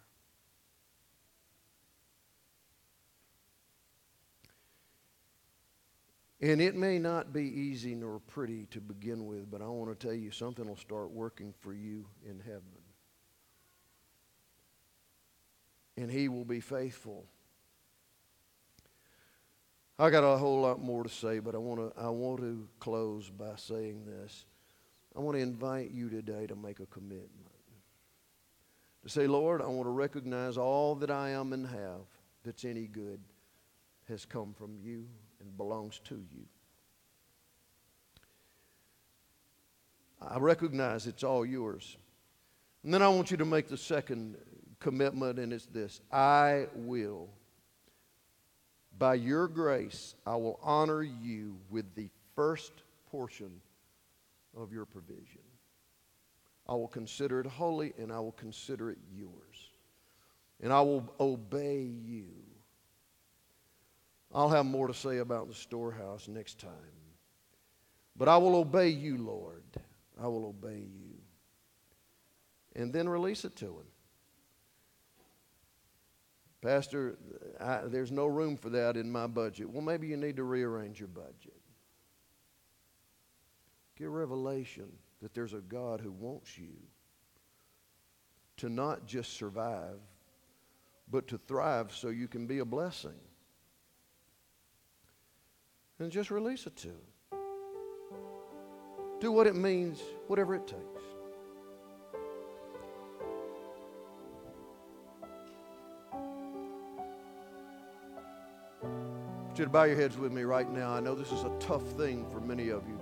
And 6.43 6.61
it 6.61 6.75
may 6.75 6.99
not 6.99 7.33
be 7.33 7.43
easy 7.45 7.95
nor 7.95 8.19
pretty 8.19 8.67
to 8.71 8.81
begin 8.81 9.27
with, 9.27 9.51
but 9.51 9.61
I 9.61 9.67
want 9.67 9.99
to 9.99 10.07
tell 10.07 10.17
you 10.17 10.31
something 10.31 10.67
will 10.67 10.77
start 10.77 11.11
working 11.11 11.53
for 11.61 11.75
you 11.75 12.07
in 12.25 12.41
heaven. 12.41 12.80
And 16.01 16.11
He 16.11 16.29
will 16.29 16.47
be 16.47 16.61
faithful. 16.61 17.27
I 19.99 20.09
got 20.09 20.25
a 20.25 20.39
whole 20.39 20.63
lot 20.63 20.81
more 20.81 21.03
to 21.03 21.11
say, 21.11 21.41
but 21.41 21.55
I 21.55 21.59
want 21.59 21.95
to, 21.95 22.01
I 22.01 22.09
want 22.09 22.41
to 22.41 22.67
close 22.79 23.29
by 23.29 23.53
saying 23.57 24.07
this. 24.07 24.47
I 25.15 25.21
want 25.21 25.37
to 25.37 25.43
invite 25.43 25.91
you 25.91 26.09
today 26.09 26.47
to 26.47 26.57
make 26.57 26.81
a 26.81 26.87
commitment. 26.87 27.31
To 29.03 29.11
say, 29.11 29.27
Lord, 29.27 29.61
I 29.61 29.67
want 29.67 29.85
to 29.85 29.91
recognize 29.91 30.57
all 30.57 30.95
that 30.97 31.11
I 31.11 31.31
am 31.31 31.53
and 31.53 31.67
have 31.67 32.07
that's 32.45 32.65
any 32.65 32.87
good 32.87 33.21
has 34.09 34.25
come 34.25 34.55
from 34.55 34.79
you 34.83 35.07
and 35.39 35.55
belongs 35.59 36.01
to 36.05 36.15
you. 36.15 36.47
I 40.23 40.39
recognize 40.39 41.07
it's 41.07 41.25
all 41.25 41.45
yours. 41.45 41.99
And 42.85 42.95
then 42.95 43.03
I 43.03 43.09
want 43.09 43.31
you 43.31 43.37
to 43.37 43.45
make 43.45 43.69
the 43.69 43.77
second 43.77 44.39
commitment, 44.81 45.38
and 45.38 45.53
it's 45.53 45.66
this 45.66 46.01
I 46.11 46.66
will, 46.75 47.29
by 48.99 49.14
your 49.14 49.47
grace, 49.47 50.14
I 50.27 50.37
will 50.37 50.59
honor 50.62 51.03
you 51.03 51.57
with 51.71 51.95
the 51.95 52.09
first 52.35 52.73
portion 53.11 53.61
of 54.57 54.73
your 54.73 54.85
provision. 54.85 55.40
I 56.69 56.75
will 56.75 56.88
consider 56.88 57.40
it 57.40 57.47
holy 57.47 57.93
and 57.99 58.12
I 58.12 58.21
will 58.21 58.33
consider 58.33 58.90
it 58.90 58.99
yours. 59.12 59.31
And 60.62 60.73
I 60.73 60.81
will 60.83 61.12
obey 61.19 61.81
you. 61.81 62.27
I'll 64.33 64.51
have 64.51 64.66
more 64.66 64.87
to 64.87 64.95
say 64.95 65.19
about 65.19 65.49
the 65.49 65.55
storehouse 65.55 66.29
next 66.29 66.61
time. 66.61 66.71
But 68.16 68.29
I 68.29 68.37
will 68.37 68.55
obey 68.55 68.88
you, 68.88 69.19
Lord. 69.19 69.64
I 70.23 70.29
will 70.29 70.47
obey 70.47 70.79
you. 70.79 71.16
And 72.77 72.93
then 72.93 73.09
release 73.09 73.45
it 73.45 73.57
to 73.57 73.66
Him. 73.66 73.87
Pastor, 76.62 77.16
I, 77.59 77.81
there's 77.87 78.12
no 78.12 78.27
room 78.27 78.57
for 78.57 78.70
that 78.70 78.96
in 78.96 79.11
my 79.11 79.27
budget. 79.27 79.70
Well, 79.70 79.83
maybe 79.83 80.09
you 80.09 80.16
need 80.16 80.37
to 80.37 80.44
rearrange 80.44 81.01
your 81.01 81.09
budget. 81.09 81.57
Get 83.96 84.09
revelation 84.09 84.90
that 85.23 85.35
there's 85.35 85.55
a 85.55 85.61
God 85.61 86.01
who 86.01 86.12
wants 86.12 86.59
you 86.59 86.75
to 88.59 88.68
not 88.68 89.07
just 89.07 89.35
survive, 89.35 89.99
but 91.11 91.29
to 91.29 91.38
thrive 91.38 91.92
so 91.94 92.09
you 92.09 92.29
can 92.29 92.46
be 92.46 92.59
a 92.59 92.64
blessing 92.64 93.18
and 95.99 96.11
just 96.11 96.31
release 96.31 96.66
it 96.66 96.77
to 96.77 96.88
Him. 96.88 97.40
Do 99.20 99.33
what 99.33 99.46
it 99.46 99.55
means, 99.55 100.01
whatever 100.27 100.55
it 100.55 100.66
takes. 100.66 101.00
You 109.61 109.66
to 109.66 109.70
bow 109.70 109.85
your 109.85 109.96
heads 109.96 110.16
with 110.16 110.33
me 110.33 110.42
right 110.42 110.68
now. 110.70 110.90
I 110.90 111.01
know 111.01 111.14
this 111.14 111.33
is 111.33 111.44
a 111.44 111.53
tough 111.61 111.87
thing 111.92 112.27
for 112.31 112.40
many 112.40 112.70
of 112.70 112.83
you. 112.88 112.99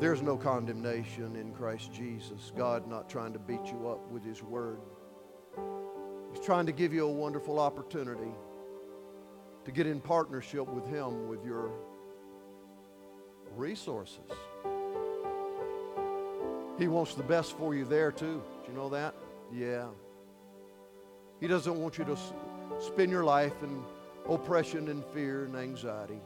There's 0.00 0.20
no 0.20 0.36
condemnation 0.36 1.36
in 1.36 1.52
Christ 1.52 1.92
Jesus. 1.92 2.50
God 2.56 2.88
not 2.88 3.08
trying 3.08 3.32
to 3.32 3.38
beat 3.38 3.64
you 3.66 3.88
up 3.88 4.10
with 4.10 4.24
His 4.24 4.42
Word. 4.42 4.80
He's 6.34 6.44
trying 6.44 6.66
to 6.66 6.72
give 6.72 6.92
you 6.92 7.06
a 7.06 7.12
wonderful 7.12 7.60
opportunity 7.60 8.32
to 9.64 9.70
get 9.70 9.86
in 9.86 10.00
partnership 10.00 10.66
with 10.66 10.88
Him 10.88 11.28
with 11.28 11.44
your 11.44 11.70
resources. 13.54 14.18
He 16.80 16.88
wants 16.88 17.14
the 17.14 17.22
best 17.22 17.56
for 17.56 17.76
you 17.76 17.84
there 17.84 18.10
too. 18.10 18.42
Do 18.64 18.72
you 18.72 18.76
know 18.76 18.88
that? 18.88 19.14
Yeah. 19.54 19.86
He 21.38 21.46
doesn't 21.46 21.76
want 21.76 21.96
you 21.96 22.04
to 22.06 22.18
spend 22.80 23.12
your 23.12 23.22
life 23.22 23.54
in 23.62 23.84
oppression 24.28 24.88
and 24.88 25.04
fear 25.06 25.44
and 25.44 25.56
anxiety. 25.56 26.20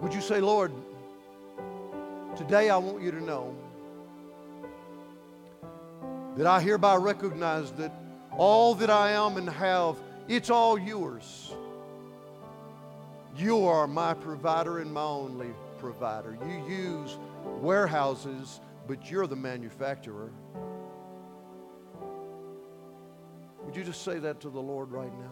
Would 0.00 0.14
you 0.14 0.20
say, 0.20 0.40
Lord, 0.40 0.72
today 2.36 2.70
I 2.70 2.76
want 2.76 3.02
you 3.02 3.10
to 3.10 3.20
know 3.22 3.54
that 6.36 6.46
I 6.46 6.60
hereby 6.60 6.94
recognize 6.94 7.72
that 7.72 7.92
all 8.36 8.74
that 8.76 8.90
I 8.90 9.10
am 9.10 9.36
and 9.36 9.50
have, 9.50 9.96
it's 10.28 10.50
all 10.50 10.78
yours. 10.78 11.52
You 13.36 13.66
are 13.66 13.88
my 13.88 14.14
provider 14.14 14.78
and 14.78 14.92
my 14.92 15.02
only 15.02 15.50
provider. 15.78 16.38
You 16.46 16.64
use 16.72 17.18
warehouses, 17.60 18.60
but 18.86 19.10
you're 19.10 19.26
the 19.26 19.36
manufacturer. 19.36 20.30
Would 23.68 23.76
you 23.76 23.84
just 23.84 24.02
say 24.02 24.18
that 24.20 24.40
to 24.40 24.48
the 24.48 24.58
Lord 24.58 24.90
right 24.90 25.12
now? 25.12 25.30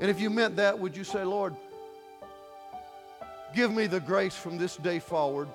And 0.00 0.10
if 0.10 0.20
you 0.20 0.30
meant 0.30 0.56
that, 0.56 0.76
would 0.76 0.96
you 0.96 1.04
say, 1.04 1.22
Lord, 1.22 1.54
give 3.54 3.72
me 3.72 3.86
the 3.86 4.00
grace 4.00 4.34
from 4.34 4.58
this 4.58 4.76
day 4.78 4.98
forward 4.98 5.46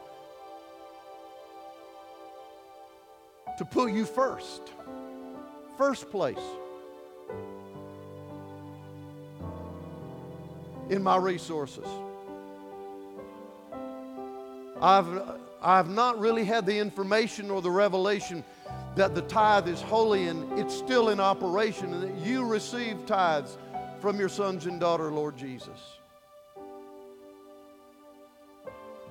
to 3.58 3.66
put 3.66 3.92
you 3.92 4.06
first. 4.06 4.62
First 5.78 6.10
place 6.10 6.38
in 10.90 11.04
my 11.04 11.18
resources. 11.18 11.90
I've, 14.82 15.24
I've 15.62 15.90
not 15.90 16.18
really 16.22 16.46
had 16.46 16.66
the 16.66 16.80
information 16.80 17.52
or 17.52 17.62
the 17.62 17.70
revelation 17.70 18.46
that 18.98 19.14
the 19.14 19.22
tithe 19.24 19.68
is 19.68 19.80
holy 19.80 20.28
and 20.28 20.58
it's 20.58 20.76
still 20.76 21.10
in 21.10 21.20
operation 21.20 21.94
and 21.94 22.02
that 22.02 22.26
you 22.26 22.44
receive 22.44 23.06
tithes 23.06 23.58
from 24.02 24.20
your 24.20 24.28
sons 24.28 24.66
and 24.66 24.80
daughter, 24.80 25.12
Lord 25.12 25.38
Jesus. 25.38 26.00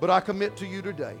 But 0.01 0.09
I 0.09 0.19
commit 0.19 0.57
to 0.57 0.67
you 0.67 0.81
today 0.81 1.15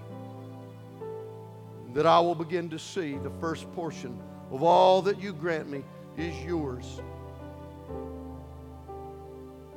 that 1.93 2.05
I 2.05 2.19
will 2.19 2.35
begin 2.35 2.69
to 2.71 2.77
see 2.77 3.17
the 3.17 3.31
first 3.39 3.71
portion 3.71 4.19
of 4.51 4.61
all 4.63 5.01
that 5.03 5.21
you 5.21 5.31
grant 5.31 5.69
me 5.69 5.83
is 6.17 6.35
yours. 6.43 6.99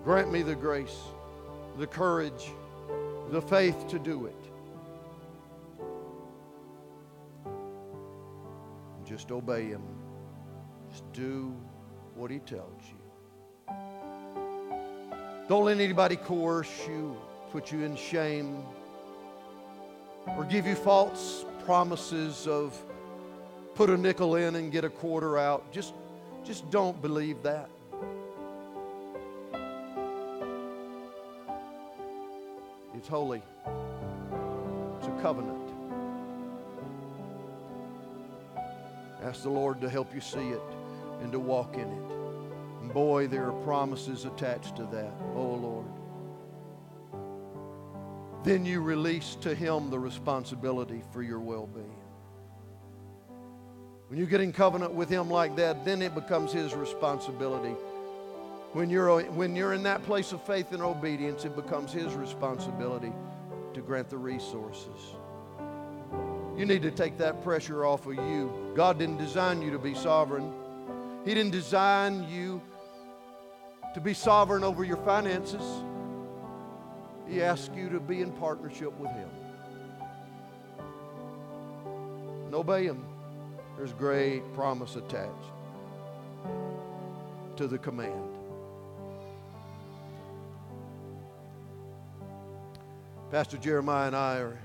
Grant 0.02 0.32
me 0.32 0.42
the 0.42 0.56
grace, 0.56 0.98
the 1.78 1.86
courage, 1.86 2.50
the 3.30 3.40
faith 3.40 3.86
to 3.88 4.00
do 4.00 4.26
it. 4.26 4.39
Just 9.10 9.32
obey 9.32 9.64
Him. 9.64 9.82
Just 10.88 11.12
do 11.12 11.52
what 12.14 12.30
He 12.30 12.38
tells 12.38 12.80
you. 12.86 13.74
Don't 15.48 15.64
let 15.64 15.80
anybody 15.80 16.14
coerce 16.14 16.70
you, 16.86 17.16
put 17.50 17.72
you 17.72 17.82
in 17.82 17.96
shame, 17.96 18.62
or 20.36 20.44
give 20.44 20.64
you 20.64 20.76
false 20.76 21.44
promises 21.64 22.46
of 22.46 22.80
put 23.74 23.90
a 23.90 23.96
nickel 23.96 24.36
in 24.36 24.54
and 24.54 24.70
get 24.70 24.84
a 24.84 24.88
quarter 24.88 25.36
out. 25.38 25.72
Just, 25.72 25.92
just 26.44 26.70
don't 26.70 27.02
believe 27.02 27.42
that. 27.42 27.68
It's 32.94 33.08
holy. 33.08 33.42
It's 34.98 35.08
a 35.08 35.18
covenant. 35.20 35.59
Ask 39.30 39.44
the 39.44 39.48
Lord 39.48 39.80
to 39.82 39.88
help 39.88 40.12
you 40.12 40.20
see 40.20 40.48
it 40.48 40.60
and 41.22 41.30
to 41.30 41.38
walk 41.38 41.74
in 41.74 41.82
it. 41.82 42.12
And 42.80 42.92
boy, 42.92 43.28
there 43.28 43.46
are 43.46 43.62
promises 43.62 44.24
attached 44.24 44.74
to 44.74 44.82
that. 44.86 45.12
Oh, 45.36 45.54
Lord. 45.54 45.86
then 48.42 48.64
you 48.64 48.80
release 48.80 49.36
to 49.42 49.54
Him 49.54 49.88
the 49.88 50.00
responsibility 50.00 51.04
for 51.12 51.22
your 51.22 51.38
well 51.38 51.68
being. 51.68 52.00
When 54.08 54.18
you 54.18 54.26
get 54.26 54.40
in 54.40 54.52
covenant 54.52 54.94
with 54.94 55.08
Him 55.08 55.30
like 55.30 55.54
that, 55.54 55.84
then 55.84 56.02
it 56.02 56.12
becomes 56.12 56.52
His 56.52 56.74
responsibility. 56.74 57.76
When 58.72 58.90
you're, 58.90 59.22
when 59.22 59.54
you're 59.54 59.74
in 59.74 59.84
that 59.84 60.02
place 60.02 60.32
of 60.32 60.44
faith 60.44 60.72
and 60.72 60.82
obedience, 60.82 61.44
it 61.44 61.54
becomes 61.54 61.92
His 61.92 62.14
responsibility 62.14 63.12
to 63.74 63.80
grant 63.80 64.10
the 64.10 64.18
resources. 64.18 65.14
You 66.60 66.66
need 66.66 66.82
to 66.82 66.90
take 66.90 67.16
that 67.16 67.42
pressure 67.42 67.86
off 67.86 68.04
of 68.04 68.16
you. 68.16 68.74
God 68.76 68.98
didn't 68.98 69.16
design 69.16 69.62
you 69.62 69.70
to 69.70 69.78
be 69.78 69.94
sovereign, 69.94 70.52
He 71.24 71.32
didn't 71.32 71.52
design 71.52 72.28
you 72.28 72.60
to 73.94 74.00
be 74.02 74.12
sovereign 74.12 74.62
over 74.62 74.84
your 74.84 74.98
finances. 74.98 75.62
He 77.26 77.42
asks 77.42 77.74
you 77.74 77.88
to 77.88 77.98
be 77.98 78.20
in 78.20 78.30
partnership 78.32 78.92
with 78.98 79.10
Him. 79.10 79.30
And 82.44 82.54
obey 82.54 82.84
Him. 82.84 83.06
There's 83.78 83.94
great 83.94 84.42
promise 84.52 84.96
attached 84.96 85.30
to 87.56 87.68
the 87.68 87.78
command. 87.78 88.36
Pastor 93.30 93.56
Jeremiah 93.56 94.08
and 94.08 94.16
I 94.16 94.36
are 94.40 94.58